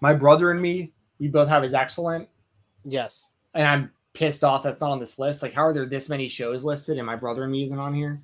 [0.00, 2.28] my brother and me, we both have is excellent,
[2.84, 3.28] Yes.
[3.54, 5.42] and I'm pissed off that's not on this list.
[5.42, 7.94] Like, how are there this many shows listed and my brother and me isn't on
[7.94, 8.20] here?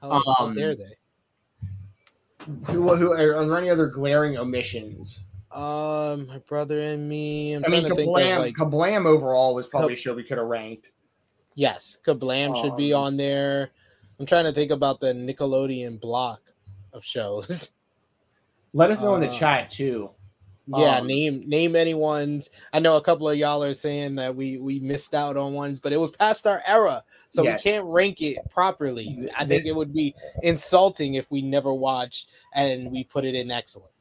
[0.00, 0.96] How, Um, dare they?
[2.66, 5.24] Who, who are, are there any other glaring omissions?
[5.54, 7.52] Um, my brother and me.
[7.54, 10.14] I'm I trying mean, to think of Kablam, like Kablam overall was probably a show
[10.14, 10.90] we could have ranked.
[11.54, 13.70] yes, Kablam should be Um, on there.
[14.18, 16.40] I'm trying to think about the Nickelodeon block
[16.92, 17.72] of shows.
[18.72, 20.10] Let us know in the Uh, chat too.
[20.68, 22.50] Yeah, Um, name name any ones.
[22.72, 25.80] I know a couple of y'all are saying that we we missed out on ones,
[25.80, 27.64] but it was past our era, so Yes.
[27.64, 29.28] we can't rank it properly.
[29.36, 33.34] I think This- it would be insulting if we never watched and we put it
[33.34, 33.91] in excellent.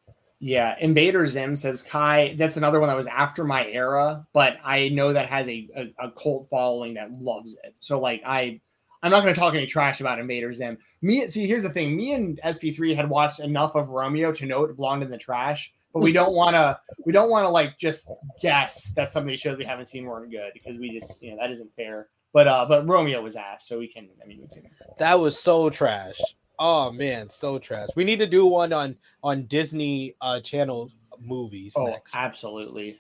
[0.43, 2.33] Yeah, Invader Zim says Kai.
[2.35, 6.07] That's another one that was after my era, but I know that has a, a,
[6.07, 7.75] a cult following that loves it.
[7.79, 8.59] So like I,
[9.03, 10.79] I'm not going to talk any trash about Invader Zim.
[11.03, 11.95] Me, see, here's the thing.
[11.95, 15.71] Me and SP3 had watched enough of Romeo to know it belonged in the trash,
[15.93, 16.79] but we don't want to.
[17.05, 18.09] We don't want to like just
[18.41, 21.29] guess that some of these shows we haven't seen weren't good because we just, you
[21.29, 22.07] know, that isn't fair.
[22.33, 24.09] But uh, but Romeo was ass, so we can.
[24.23, 24.63] I mean, we can.
[24.97, 26.19] That was so trash.
[26.63, 27.89] Oh man, so trash.
[27.95, 32.15] We need to do one on on Disney uh Channel movies Oh, next.
[32.15, 32.99] absolutely.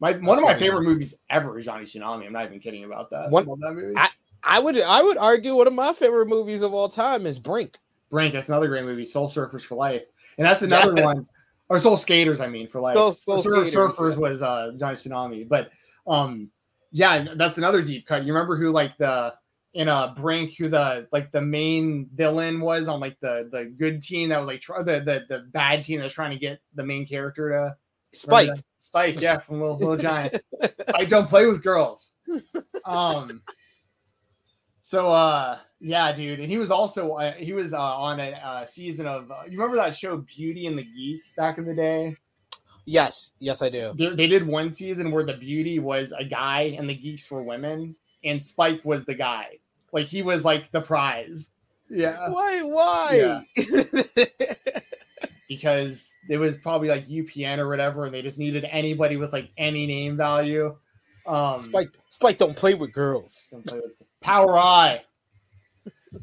[0.00, 0.88] My one of my what we favorite need.
[0.88, 2.24] movies ever is Johnny Tsunami.
[2.26, 3.30] I'm not even kidding about that.
[3.30, 3.94] One- that movie.
[3.96, 4.08] I-
[4.44, 7.78] I would I would argue one of my favorite movies of all time is Brink.
[8.10, 9.06] Brink, that's another great movie.
[9.06, 10.02] Soul Surfers for Life,
[10.38, 11.04] and that's another Yes.
[11.04, 11.24] one.
[11.68, 12.96] Or Soul Skaters, I mean, for life.
[12.96, 14.18] Soul- Soul Sur- Skaters, Surfers yeah.
[14.18, 15.70] was uh, Johnny Tsunami, but
[16.06, 16.50] um,
[16.90, 18.24] yeah, that's another deep cut.
[18.24, 19.32] You remember who like the
[19.74, 24.02] in uh Brink, who the like the main villain was on like the the good
[24.02, 26.84] team that was like try, the the the bad team that's trying to get the
[26.84, 27.76] main character to
[28.12, 28.50] Spike.
[28.78, 30.44] Spike, yeah, from Little, Little Giants.
[30.94, 32.12] I don't play with girls.
[32.84, 33.42] Um.
[34.84, 38.64] So, uh, yeah, dude, and he was also uh, he was uh, on a uh,
[38.66, 39.30] season of.
[39.30, 42.14] Uh, you remember that show Beauty and the Geek back in the day?
[42.84, 43.94] Yes, yes, I do.
[43.96, 47.42] They, they did one season where the beauty was a guy and the geeks were
[47.42, 47.94] women,
[48.24, 49.58] and Spike was the guy.
[49.92, 51.50] Like he was like the prize.
[51.90, 52.30] Yeah.
[52.30, 52.62] Why?
[52.62, 53.44] Why?
[55.48, 59.50] because it was probably like UPN or whatever, and they just needed anybody with like
[59.58, 60.74] any name value.
[61.26, 63.48] Um, Spike, Spike, don't play with girls.
[63.50, 65.02] don't play with- Power Eye.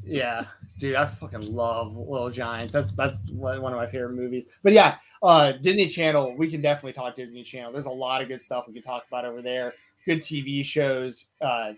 [0.03, 0.45] Yeah,
[0.79, 2.73] dude, I fucking love Little Giants.
[2.73, 4.45] That's that's one one of my favorite movies.
[4.63, 6.35] But yeah, uh, Disney Channel.
[6.37, 7.71] We can definitely talk Disney Channel.
[7.71, 9.73] There's a lot of good stuff we can talk about over there.
[10.05, 11.25] Good TV shows.
[11.41, 11.73] Uh,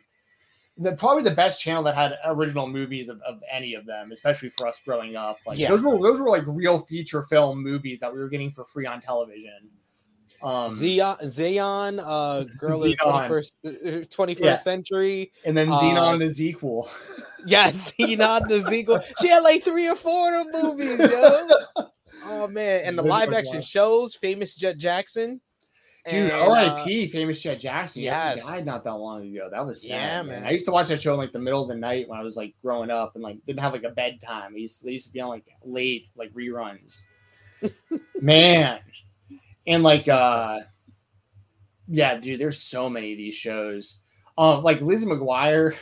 [0.77, 4.49] the probably the best channel that had original movies of, of any of them, especially
[4.49, 5.37] for us growing up.
[5.45, 5.69] Like Yeah.
[5.69, 8.85] those were those were like real feature film movies that we were getting for free
[8.85, 9.69] on television.
[10.41, 12.97] Um, Zenon, Zenon, uh, girl Zenon.
[13.61, 14.53] the 21st, 21st Yeah.
[14.55, 15.31] century.
[15.45, 16.89] and then uh, Zenon the sequel.
[17.45, 18.99] Yes, Zenon the sequel.
[19.19, 21.85] She had like three or four of the movies, yo.
[22.23, 25.41] Oh man, and the live action shows, famous Jett Jackson.
[26.09, 27.09] Dude, And, uh, R.I.P.
[27.09, 28.01] Famous Jett Jackson.
[28.01, 29.49] Yeah, he died not that long ago.
[29.51, 30.41] That was sad, Yeah, man.
[30.41, 30.43] man.
[30.45, 32.23] I used to watch that show in like the middle of the night when I
[32.23, 34.53] was like growing up and like didn't have like a bedtime.
[34.55, 36.99] I used they used to be on like late like reruns.
[38.21, 38.79] man,
[39.67, 40.59] and like uh,
[41.87, 42.39] yeah, dude.
[42.39, 43.97] There's so many of these shows.
[44.37, 45.75] Um, like Lizzie McGuire.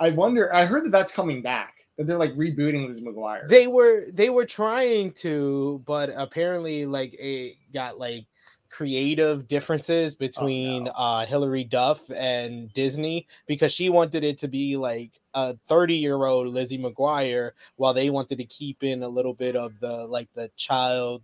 [0.00, 0.52] I wonder.
[0.52, 1.74] I heard that that's coming back.
[1.98, 3.46] That they're like rebooting Lizzie McGuire.
[3.48, 8.24] they were they were trying to, but apparently like it got like
[8.72, 15.20] creative differences between uh Hilary Duff and Disney because she wanted it to be like
[15.34, 19.56] a 30 year old Lizzie McGuire while they wanted to keep in a little bit
[19.56, 21.22] of the like the child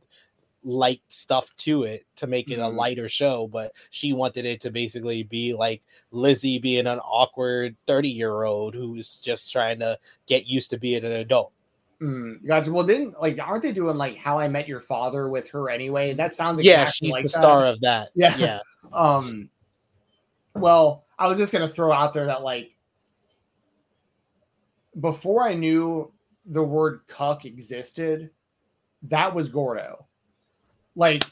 [0.64, 2.76] light stuff to it to make it a Mhm.
[2.76, 8.10] lighter show but she wanted it to basically be like Lizzie being an awkward 30
[8.10, 11.52] year old who's just trying to get used to being an adult
[12.00, 12.72] Mm, gotcha.
[12.72, 16.14] Well, then, like, aren't they doing like How I Met Your Father with her anyway?
[16.14, 17.40] That sounds yeah she's like the that.
[17.40, 18.36] star of that Yeah.
[18.36, 18.60] yeah
[18.92, 19.50] Um,
[20.54, 22.70] well, I was just gonna throw out there that like
[25.00, 26.12] before I knew
[26.46, 28.30] the word cuck existed,
[29.02, 30.06] that was Gordo.
[30.94, 31.24] Like,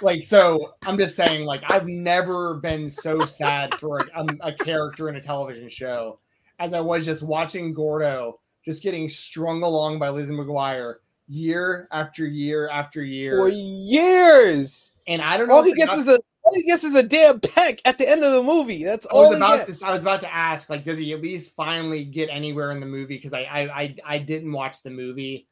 [0.00, 0.74] like so.
[0.86, 5.16] I'm just saying, like, I've never been so sad for a, a, a character in
[5.16, 6.18] a television show
[6.58, 10.96] as I was just watching Gordo just getting strung along by Lizzie McGuire
[11.28, 13.36] year after year after year.
[13.36, 15.54] for years and I don't know.
[15.54, 18.24] all he gets is a all he gets is a damn peck at the end
[18.24, 19.26] of the movie that's all.
[19.26, 19.86] I was about to.
[19.86, 22.86] I was about to ask, like, does he at least finally get anywhere in the
[22.86, 23.16] movie?
[23.16, 25.46] Because I, I, I, I didn't watch the movie.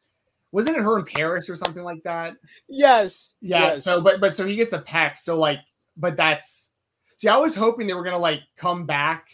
[0.52, 2.36] Wasn't it her in Paris or something like that?
[2.68, 3.60] yes Yeah.
[3.60, 3.84] yes.
[3.84, 5.16] So, but, but so he gets a peck.
[5.16, 5.60] So, like,
[5.96, 6.70] but that's.
[7.18, 9.28] See, I was hoping they were gonna like come back,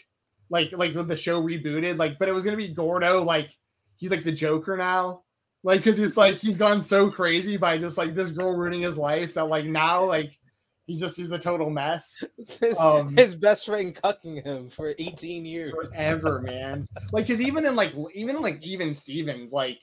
[0.50, 3.56] like, like with the show rebooted, like, but it was gonna be Gordo, like,
[3.96, 5.22] he's like the Joker now,
[5.62, 8.96] like, because it's like he's gone so crazy by just like this girl ruining his
[8.96, 10.38] life that like now, like,
[10.86, 12.22] he's just he's a total mess.
[12.60, 16.88] his, um, his best friend cucking him for 18 years forever, man.
[17.12, 19.78] Like, cause even in like even like even Stevens, like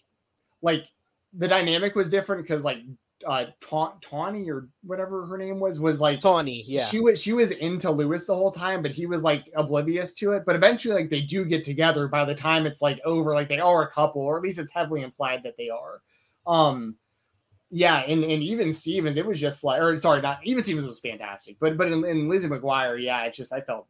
[0.61, 0.86] like
[1.34, 2.80] the dynamic was different because like
[3.26, 7.34] uh Ta- Tawny or whatever her name was was like tawny yeah she was she
[7.34, 10.43] was into Louis the whole time, but he was like oblivious to it.
[10.45, 13.59] But eventually, like they do get together by the time it's like over, like they
[13.59, 16.01] are a couple, or at least it's heavily implied that they are.
[16.45, 16.95] Um
[17.71, 20.99] yeah, and, and even Stevens, it was just like or sorry, not even Stevens was
[20.99, 23.88] fantastic, but but in, in Lizzie McGuire, yeah, it's just I felt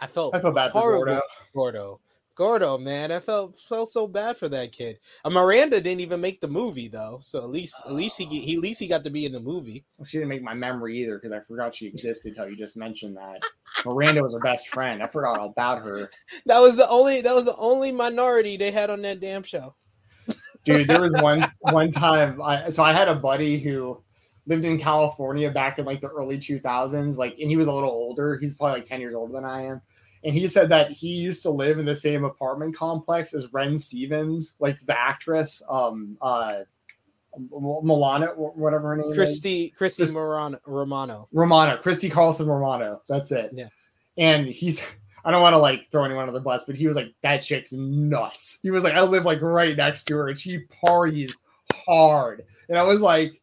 [0.00, 1.16] i felt I felt bad for Gordo.
[1.16, 1.22] for
[1.54, 2.00] gordo
[2.40, 6.40] gordo man i felt felt so bad for that kid uh, miranda didn't even make
[6.40, 9.10] the movie though so at least at least he, he at least he got to
[9.10, 11.86] be in the movie Well, she didn't make my memory either because I forgot she
[11.86, 13.42] existed until you just mentioned that.
[13.84, 15.02] Miranda was her best friend.
[15.02, 16.08] I forgot all about her.
[16.46, 19.74] that was the only that was the only minority they had on that damn show
[20.64, 24.02] Dude, there was one one time I so I had a buddy who
[24.46, 27.90] lived in California back in like the early 2000s, like and he was a little
[27.90, 28.38] older.
[28.38, 29.82] He's probably like 10 years older than I am.
[30.22, 33.78] And he said that he used to live in the same apartment complex as Ren
[33.78, 36.60] Stevens, like the actress, um uh
[37.38, 39.16] Milana, whatever her name is.
[39.16, 43.02] christy christy Morano, romano Romano, Christy Carlson Romano.
[43.08, 43.52] That's it.
[43.54, 43.68] Yeah.
[44.16, 44.82] And he's
[45.24, 47.38] I don't want to like throw anyone on the bus, but he was like, that
[47.38, 48.58] chick's nuts.
[48.62, 51.36] He was like, I live like right next to her and she parties
[51.72, 52.44] hard.
[52.68, 53.39] And I was like,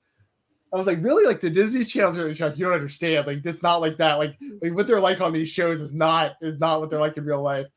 [0.74, 1.26] I was like, really?
[1.26, 3.26] Like the Disney Channel like, you don't understand.
[3.26, 4.18] Like it's not like that.
[4.18, 7.18] Like, like what they're like on these shows is not is not what they're like
[7.18, 7.68] in real life.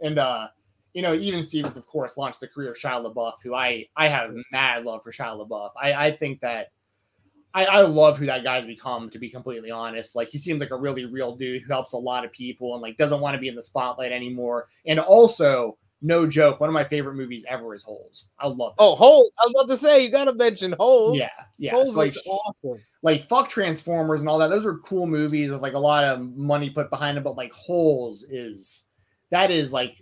[0.00, 0.48] And uh,
[0.94, 4.08] you know, even Stevens, of course, launched the career of Shia LaBeouf, who I I
[4.08, 5.70] have mad love for Shia LaBeouf.
[5.80, 6.68] I I think that
[7.52, 10.14] I, I love who that guy's become, to be completely honest.
[10.14, 12.82] Like he seems like a really real dude who helps a lot of people and
[12.82, 14.68] like doesn't want to be in the spotlight anymore.
[14.84, 18.26] And also no joke, one of my favorite movies ever is Holes.
[18.38, 18.76] I love it.
[18.78, 19.30] Oh, Holes!
[19.40, 21.16] I was about to say you got to mention Holes.
[21.18, 21.28] yeah,
[21.58, 21.72] yeah.
[21.72, 22.80] Holes It's like awesome.
[23.02, 24.48] like fuck Transformers and all that.
[24.48, 27.24] Those are cool movies with like a lot of money put behind them.
[27.24, 28.84] But like Holes is
[29.30, 29.96] that is like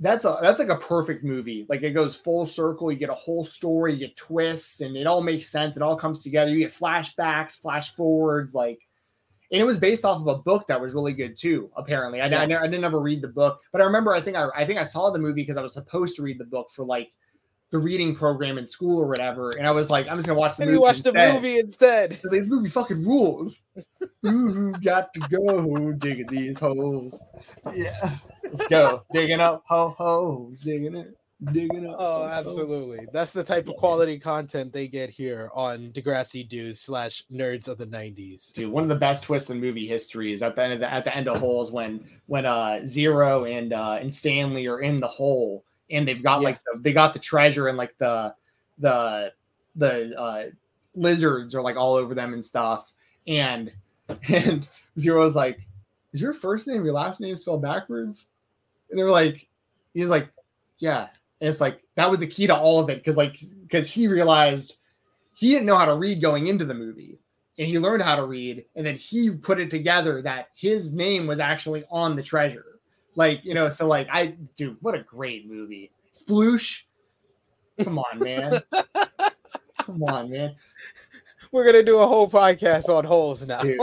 [0.00, 1.66] that's a that's like a perfect movie.
[1.68, 2.90] Like it goes full circle.
[2.90, 5.76] You get a whole story, you get twists, and it all makes sense.
[5.76, 6.50] It all comes together.
[6.50, 8.80] You get flashbacks, flash forwards, like.
[9.52, 11.70] And it was based off of a book that was really good too.
[11.76, 12.46] Apparently, I, I, Yeah.
[12.46, 14.78] never- I didn't ever read the book, but I remember I think I, I think
[14.78, 17.12] I saw the movie because I was supposed to read the book for like
[17.70, 19.50] the reading program in school or whatever.
[19.58, 20.76] And I was like, I'm just gonna watch the And movie.
[20.78, 21.34] you watched the instead.
[21.34, 22.12] movie instead.
[22.12, 23.62] I was like, this movie fucking rules.
[24.26, 27.20] Ooh, got to go digging these holes.
[27.74, 31.16] Yeah, let's go digging up ho holes, digging it,
[31.52, 31.96] digging up.
[31.98, 32.30] Oh, ho-hos.
[32.30, 33.06] absolutely.
[33.12, 37.78] That's the type of quality content they get here on Degrassi Dudes slash Nerds of
[37.78, 38.52] the '90s.
[38.52, 40.92] Dude, one of the best twists in movie history is at the end of the
[40.92, 45.00] at the end of holes when when uh Zero and uh and Stanley are in
[45.00, 46.44] the hole and they've got Yeah.
[46.48, 48.34] like the, they got the treasure and like the
[48.78, 49.32] the
[49.76, 50.44] the uh
[50.94, 52.92] lizards are like all over them and stuff
[53.26, 53.72] and
[54.28, 54.68] and
[54.98, 55.58] Zero's like,
[56.12, 58.26] is your first name your last name spelled backwards?
[58.90, 59.48] And they were like,
[59.94, 60.28] he's like,
[60.78, 61.08] yeah.
[61.40, 64.08] And it's like that was the key to all of it because like because he
[64.08, 64.76] realized
[65.36, 67.18] he didn't know how to read going into the movie
[67.58, 71.26] and he learned how to read and then he put it together that his name
[71.26, 72.80] was actually on the treasure.
[73.16, 75.90] Like you know so like i dude what a great movie.
[76.12, 76.80] Sploosh?
[77.82, 78.52] Come on man.
[79.78, 80.54] Come on man
[81.54, 83.60] We're gonna do a whole podcast on Holes now.
[83.62, 83.78] dude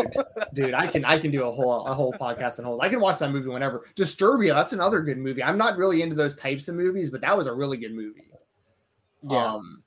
[0.54, 3.00] dude i can i can do a whole a whole podcast on holes i can
[3.00, 6.68] watch that movie whenever disturbia that's another good movie i'm not really into those types
[6.68, 8.30] of movies but that was a really good movie
[9.30, 9.82] yeah, um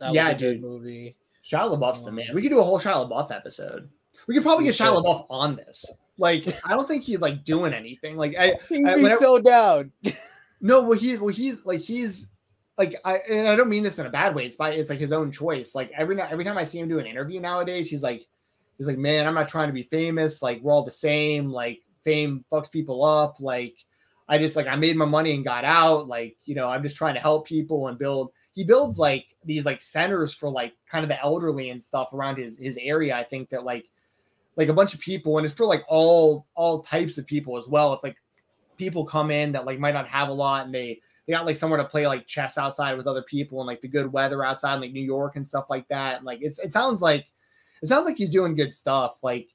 [0.00, 0.62] that yeah, was a good dude.
[0.62, 1.16] movie.
[1.44, 2.28] Shia LaBeouf's the man.
[2.34, 3.88] We could do a whole Shia LaBeouf episode.
[4.26, 5.04] We could probably get Shia should.
[5.04, 5.84] LaBeouf on this.
[6.18, 8.16] Like, I don't think he's like doing anything.
[8.16, 9.92] Like, I He'd I- be whenever- so down.
[10.60, 12.28] no, well, he, well, he's like, he's
[12.78, 14.46] like, I, and I don't mean this in a bad way.
[14.46, 15.74] It's by, it's like his own choice.
[15.74, 18.26] Like every every time I see him do an interview nowadays, he's like,
[18.78, 20.42] he's like, man, I'm not trying to be famous.
[20.42, 21.50] Like, we're all the same.
[21.50, 23.36] Like, fame fucks people up.
[23.40, 23.74] Like,
[24.28, 26.08] I just like I made my money and got out.
[26.08, 28.32] Like, you know, I'm just trying to help people and build.
[28.54, 32.38] He builds like these like centers for like kind of the elderly and stuff around
[32.38, 33.16] his his area.
[33.16, 33.86] I think that like
[34.56, 37.68] like a bunch of people, and it's for like all all types of people as
[37.68, 37.92] well.
[37.92, 38.16] It's like
[38.76, 41.56] people come in that like might not have a lot, and they they got like
[41.56, 44.74] somewhere to play like chess outside with other people, and like the good weather outside,
[44.76, 46.18] in, like New York and stuff like that.
[46.18, 47.26] And like it's it sounds like
[47.82, 49.18] it sounds like he's doing good stuff.
[49.22, 49.48] Like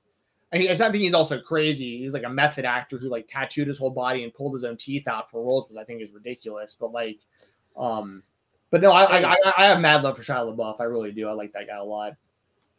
[0.54, 2.00] I mean, it's not think he's also crazy.
[2.00, 4.76] He's like a method actor who like tattooed his whole body and pulled his own
[4.76, 6.76] teeth out for roles, which I think is ridiculous.
[6.78, 7.20] But like,
[7.78, 8.22] um,
[8.70, 10.82] but no, I I, I, have mad love for Shia LaBeouf.
[10.82, 11.30] I really do.
[11.30, 12.14] I like that guy a lot.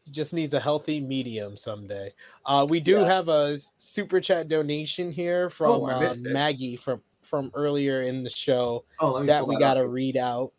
[0.05, 2.13] He just needs a healthy medium someday.
[2.45, 3.07] Uh, we do Yeah.
[3.07, 6.15] have a super chat donation here from Oh, uh.
[6.23, 10.53] Maggie from from earlier in the show Oh, that we got to read out.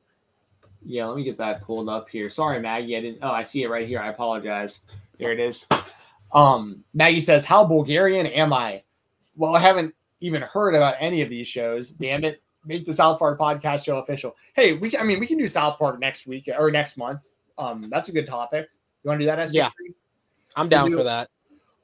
[0.86, 2.30] Yeah, let me get that pulled up here.
[2.30, 2.98] Sorry, Maggie.
[2.98, 3.20] I didn't.
[3.22, 4.00] Oh, I see it right here.
[4.00, 4.82] I apologize.
[5.18, 5.66] There it is.
[6.34, 8.84] Um, Maggie says, "How Bulgarian am I?"
[9.36, 11.92] Well, I haven't even heard about any of these shows.
[11.92, 12.36] Damn it!
[12.66, 14.36] Make the South Park podcast show official.
[14.56, 15.00] Hey, we can.
[15.00, 17.30] I mean, we can do South Park next week or next month.
[17.58, 18.68] Um, that's a good topic.
[19.04, 19.40] You want to do that?
[19.40, 19.54] SP3?
[19.54, 19.70] Yeah.
[20.56, 21.30] I'm down do- for that.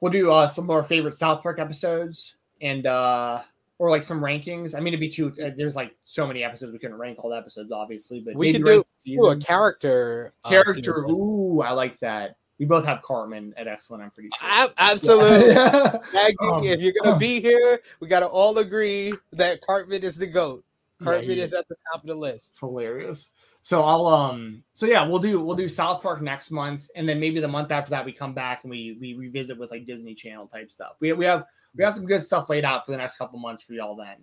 [0.00, 3.42] We'll do uh, some more favorite South Park episodes and uh
[3.80, 4.74] or like some rankings.
[4.74, 5.32] I mean, it'd be too.
[5.42, 8.20] Uh, there's like so many episodes we couldn't rank all the episodes, obviously.
[8.20, 9.40] But We could do Ooh, a season.
[9.40, 11.06] character uh, character.
[11.08, 12.36] Ooh, I like that.
[12.58, 14.02] We both have Cartman at excellent.
[14.02, 14.48] I'm pretty sure.
[14.50, 15.54] Ab- absolutely.
[15.54, 15.96] Yeah.
[16.12, 20.26] Maggie, Um, if you're gonna be here, we gotta all agree that Cartman is the
[20.26, 20.62] goat.
[21.02, 22.50] Cartman he is at the top of the list.
[22.50, 23.30] It's hilarious.
[23.62, 27.18] So I'll um so yeah, we'll do we'll do South Park next month, and then
[27.18, 30.14] maybe the month after that we come back and we we revisit with like Disney
[30.14, 30.96] Channel type stuff.
[31.00, 31.44] We we have
[31.76, 34.16] we have some good stuff laid out for the next couple months for y'all then.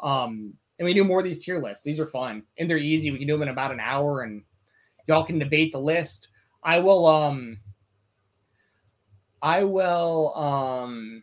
[0.00, 1.84] Um and we do more of these tier lists.
[1.84, 3.10] These are fun and they're easy.
[3.10, 4.42] We can do them in about an hour and
[5.06, 6.28] y'all can debate the list.
[6.62, 7.58] I will um
[9.42, 11.22] I will um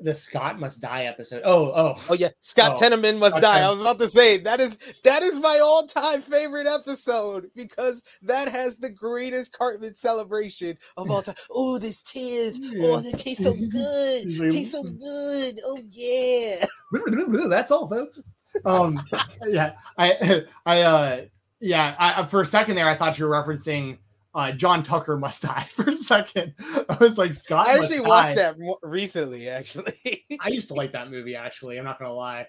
[0.00, 1.42] the Scott must die episode.
[1.44, 2.02] Oh, oh.
[2.08, 3.60] Oh yeah, Scott Oh, Tenorman must Scott die.
[3.60, 8.48] I was about to say that is that is my all-time favorite episode because that
[8.48, 11.34] has the greatest Cartman celebration of all time.
[11.50, 12.58] Oh, this tears.
[12.80, 14.52] Oh, they taste so good.
[14.52, 15.60] Taste so good.
[15.64, 16.64] Oh yeah.
[17.48, 18.22] That's all, folks.
[18.64, 19.02] Um,
[19.46, 21.20] yeah, I, I, uh,
[21.60, 23.98] yeah, I, for a second there, I thought you were referencing
[24.38, 25.68] uh, John Tucker must die.
[25.74, 26.54] For a second,
[26.88, 27.66] I was like, Scott.
[27.66, 28.52] I actually watched Die.
[28.52, 29.48] that recently.
[29.48, 31.34] Actually, I used to like that movie.
[31.34, 32.46] Actually, I'm not gonna lie.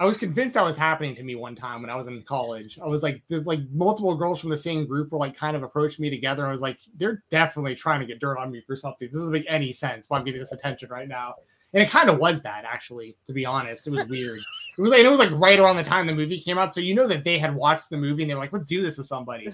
[0.00, 2.76] I was convinced that was happening to me one time when I was in college.
[2.82, 6.00] I was like, like multiple girls from the same group were like kind of approached
[6.00, 6.44] me together.
[6.44, 9.06] I was like, they're definitely trying to get dirt on me for something.
[9.06, 11.34] This doesn't make any sense why I'm getting this attention right now.
[11.72, 13.86] And it kind of was that actually, to be honest.
[13.86, 14.40] It was weird.
[14.78, 16.74] it was like it was like right around the time the movie came out.
[16.74, 18.82] So you know that they had watched the movie and they were like, let's do
[18.82, 19.46] this with somebody.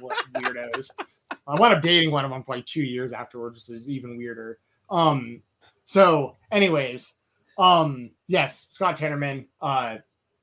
[0.00, 0.90] What weirdos.
[1.46, 4.16] I wound up dating one of them for like two years afterwards, which is even
[4.16, 4.58] weirder.
[4.90, 5.42] Um,
[5.84, 7.14] so anyways,
[7.58, 9.46] um, yes, Scott Tenorman.
[9.60, 9.96] Uh,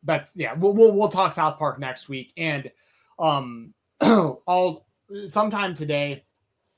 [0.03, 0.53] that's yeah.
[0.53, 2.71] We'll we'll we'll talk South Park next week, and
[3.19, 4.85] um, I'll
[5.25, 6.23] sometime today.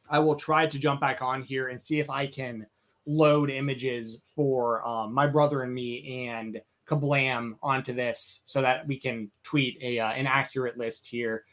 [0.08, 2.68] I will try to jump back on here and see if I can
[3.08, 9.00] load images for um, my brother and me and Kablam onto this so that we
[9.00, 11.44] can tweet a uh, an accurate list here.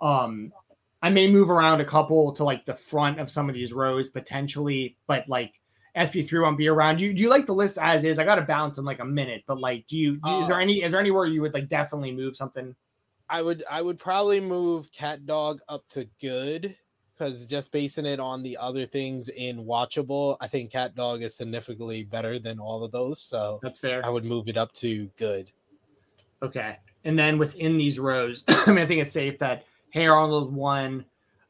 [0.00, 0.52] Um,
[1.02, 4.08] I may move around a couple to like the front of some of these rows
[4.08, 5.54] potentially, but like
[5.96, 6.98] SP3 won't be around.
[6.98, 8.18] Do you, do you like the list as is?
[8.18, 10.56] I got to bounce in like a minute, but like, do you, do, is there
[10.56, 12.74] uh, any, is there anywhere you would like definitely move something?
[13.28, 16.76] I would, I would probably move Cat Dog up to good
[17.20, 21.36] because just basing it on the other things in watchable, I think Cat Dog is
[21.36, 23.20] significantly better than all of those.
[23.20, 24.04] So that's fair.
[24.04, 25.50] I would move it up to good.
[26.42, 26.76] Okay.
[27.04, 31.04] And then within these rows, I mean, I think it's safe that Hey Arnold one,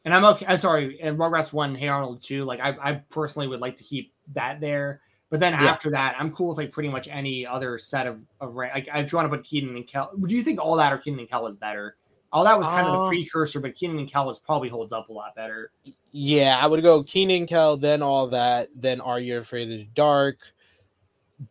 [0.04, 0.46] and I'm okay.
[0.48, 2.44] I'm sorry, and Rugrats one, Hey Arnold two.
[2.44, 5.00] Like I, I personally would like to keep that there.
[5.30, 5.66] But then yeah.
[5.66, 9.12] after that, I'm cool with like pretty much any other set of of like if
[9.12, 11.28] you want to put Kenan and Kel, would you think all that or Kenan and
[11.28, 11.96] Kel is better?
[12.32, 14.92] All that was kind uh, of the precursor, but Kenan and Kel is probably holds
[14.92, 15.72] up a lot better.
[16.12, 19.88] Yeah, I would go Kenan Kel, then all that, then Are You Afraid of the
[19.94, 20.38] Dark,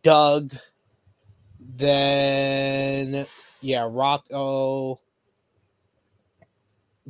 [0.02, 0.54] Doug,
[1.76, 3.26] then
[3.60, 4.98] yeah, Rocko,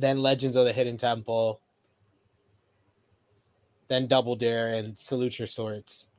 [0.01, 1.61] then Legends of the Hidden Temple,
[3.87, 6.09] then Double Dare and Salute Your Shorts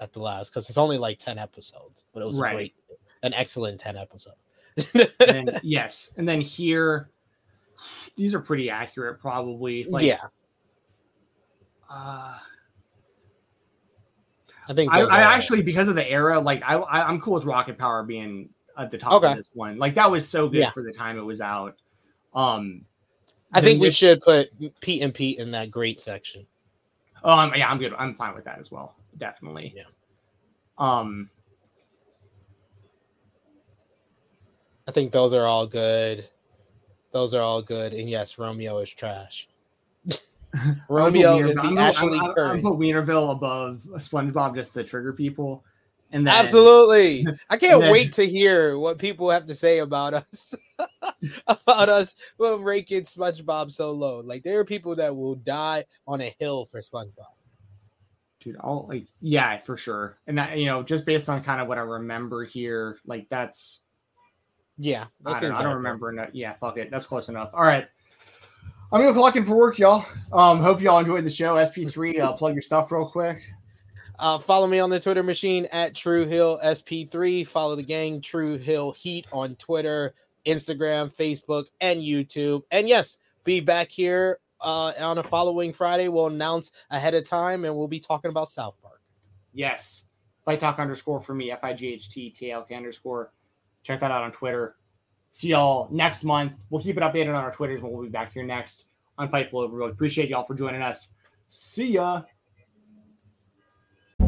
[0.00, 2.54] at the last because it's only like 10 episodes, but it was right.
[2.54, 2.74] great,
[3.22, 4.34] an excellent 10 episode.
[5.28, 6.10] and, yes.
[6.16, 7.10] And then here,
[8.16, 9.84] these are pretty accurate, probably.
[9.84, 10.18] Like, yeah.
[11.88, 12.38] Uh,
[14.68, 17.44] I think I, I actually because of the era, like I, I am cool with
[17.44, 19.32] Rocket Power being at the top okay.
[19.32, 19.78] of this one.
[19.78, 20.70] Like that was so good yeah.
[20.70, 21.76] for the time it was out.
[22.34, 22.84] Um,
[23.52, 24.50] I think we should put
[24.80, 26.46] Pete and Pete in that great section.
[27.24, 27.94] Um, yeah, I'm good.
[27.98, 28.96] I'm fine with that as well.
[29.18, 29.74] Definitely.
[29.76, 29.82] Yeah.
[30.78, 31.28] Um,
[34.88, 36.28] I think those are all good.
[37.12, 37.92] Those are all good.
[37.92, 39.48] And yes, Romeo is trash.
[40.88, 42.50] Romeo is the I'm Ashley I'm, Curry.
[42.50, 45.64] I'm put Weinerville above SpongeBob just to trigger people.
[46.12, 50.12] And then, absolutely, I can't then, wait to hear what people have to say about
[50.12, 50.54] us,
[51.46, 54.20] about us well, ranking SpongeBob so low.
[54.20, 57.32] Like there are people that will die on a hill for SpongeBob.
[58.40, 60.18] Dude, I'll like, yeah, for sure.
[60.26, 63.80] And that, you know, just based on kind of what I remember here, like that's,
[64.76, 66.12] yeah, I don't, I don't remember.
[66.12, 67.50] No, yeah, fuck it, that's close enough.
[67.54, 67.86] All right.
[68.92, 70.04] I'm gonna clock in for work, y'all.
[70.30, 71.54] Um, hope y'all enjoyed the show.
[71.54, 73.40] SP3, uh, plug your stuff real quick.
[74.22, 77.44] Uh, follow me on the Twitter machine at True Heel SP3.
[77.44, 80.14] Follow the gang True Heel Heat on Twitter,
[80.46, 82.62] Instagram, Facebook, and YouTube.
[82.70, 86.06] And yes, be back here uh, on a following Friday.
[86.06, 89.00] We'll announce ahead of time, and we'll be talking about South Park.
[89.54, 90.04] Yes,
[90.44, 93.32] Fight Talk underscore for me, F I G H T T L K underscore.
[93.82, 94.76] Check that out on Twitter.
[95.32, 96.62] See y'all next month.
[96.70, 98.84] We'll keep it updated on our Twitters, but we'll be back here next
[99.18, 99.90] on Fightful Overload.
[99.90, 101.08] Appreciate y'all for joining us.
[101.48, 102.22] See ya.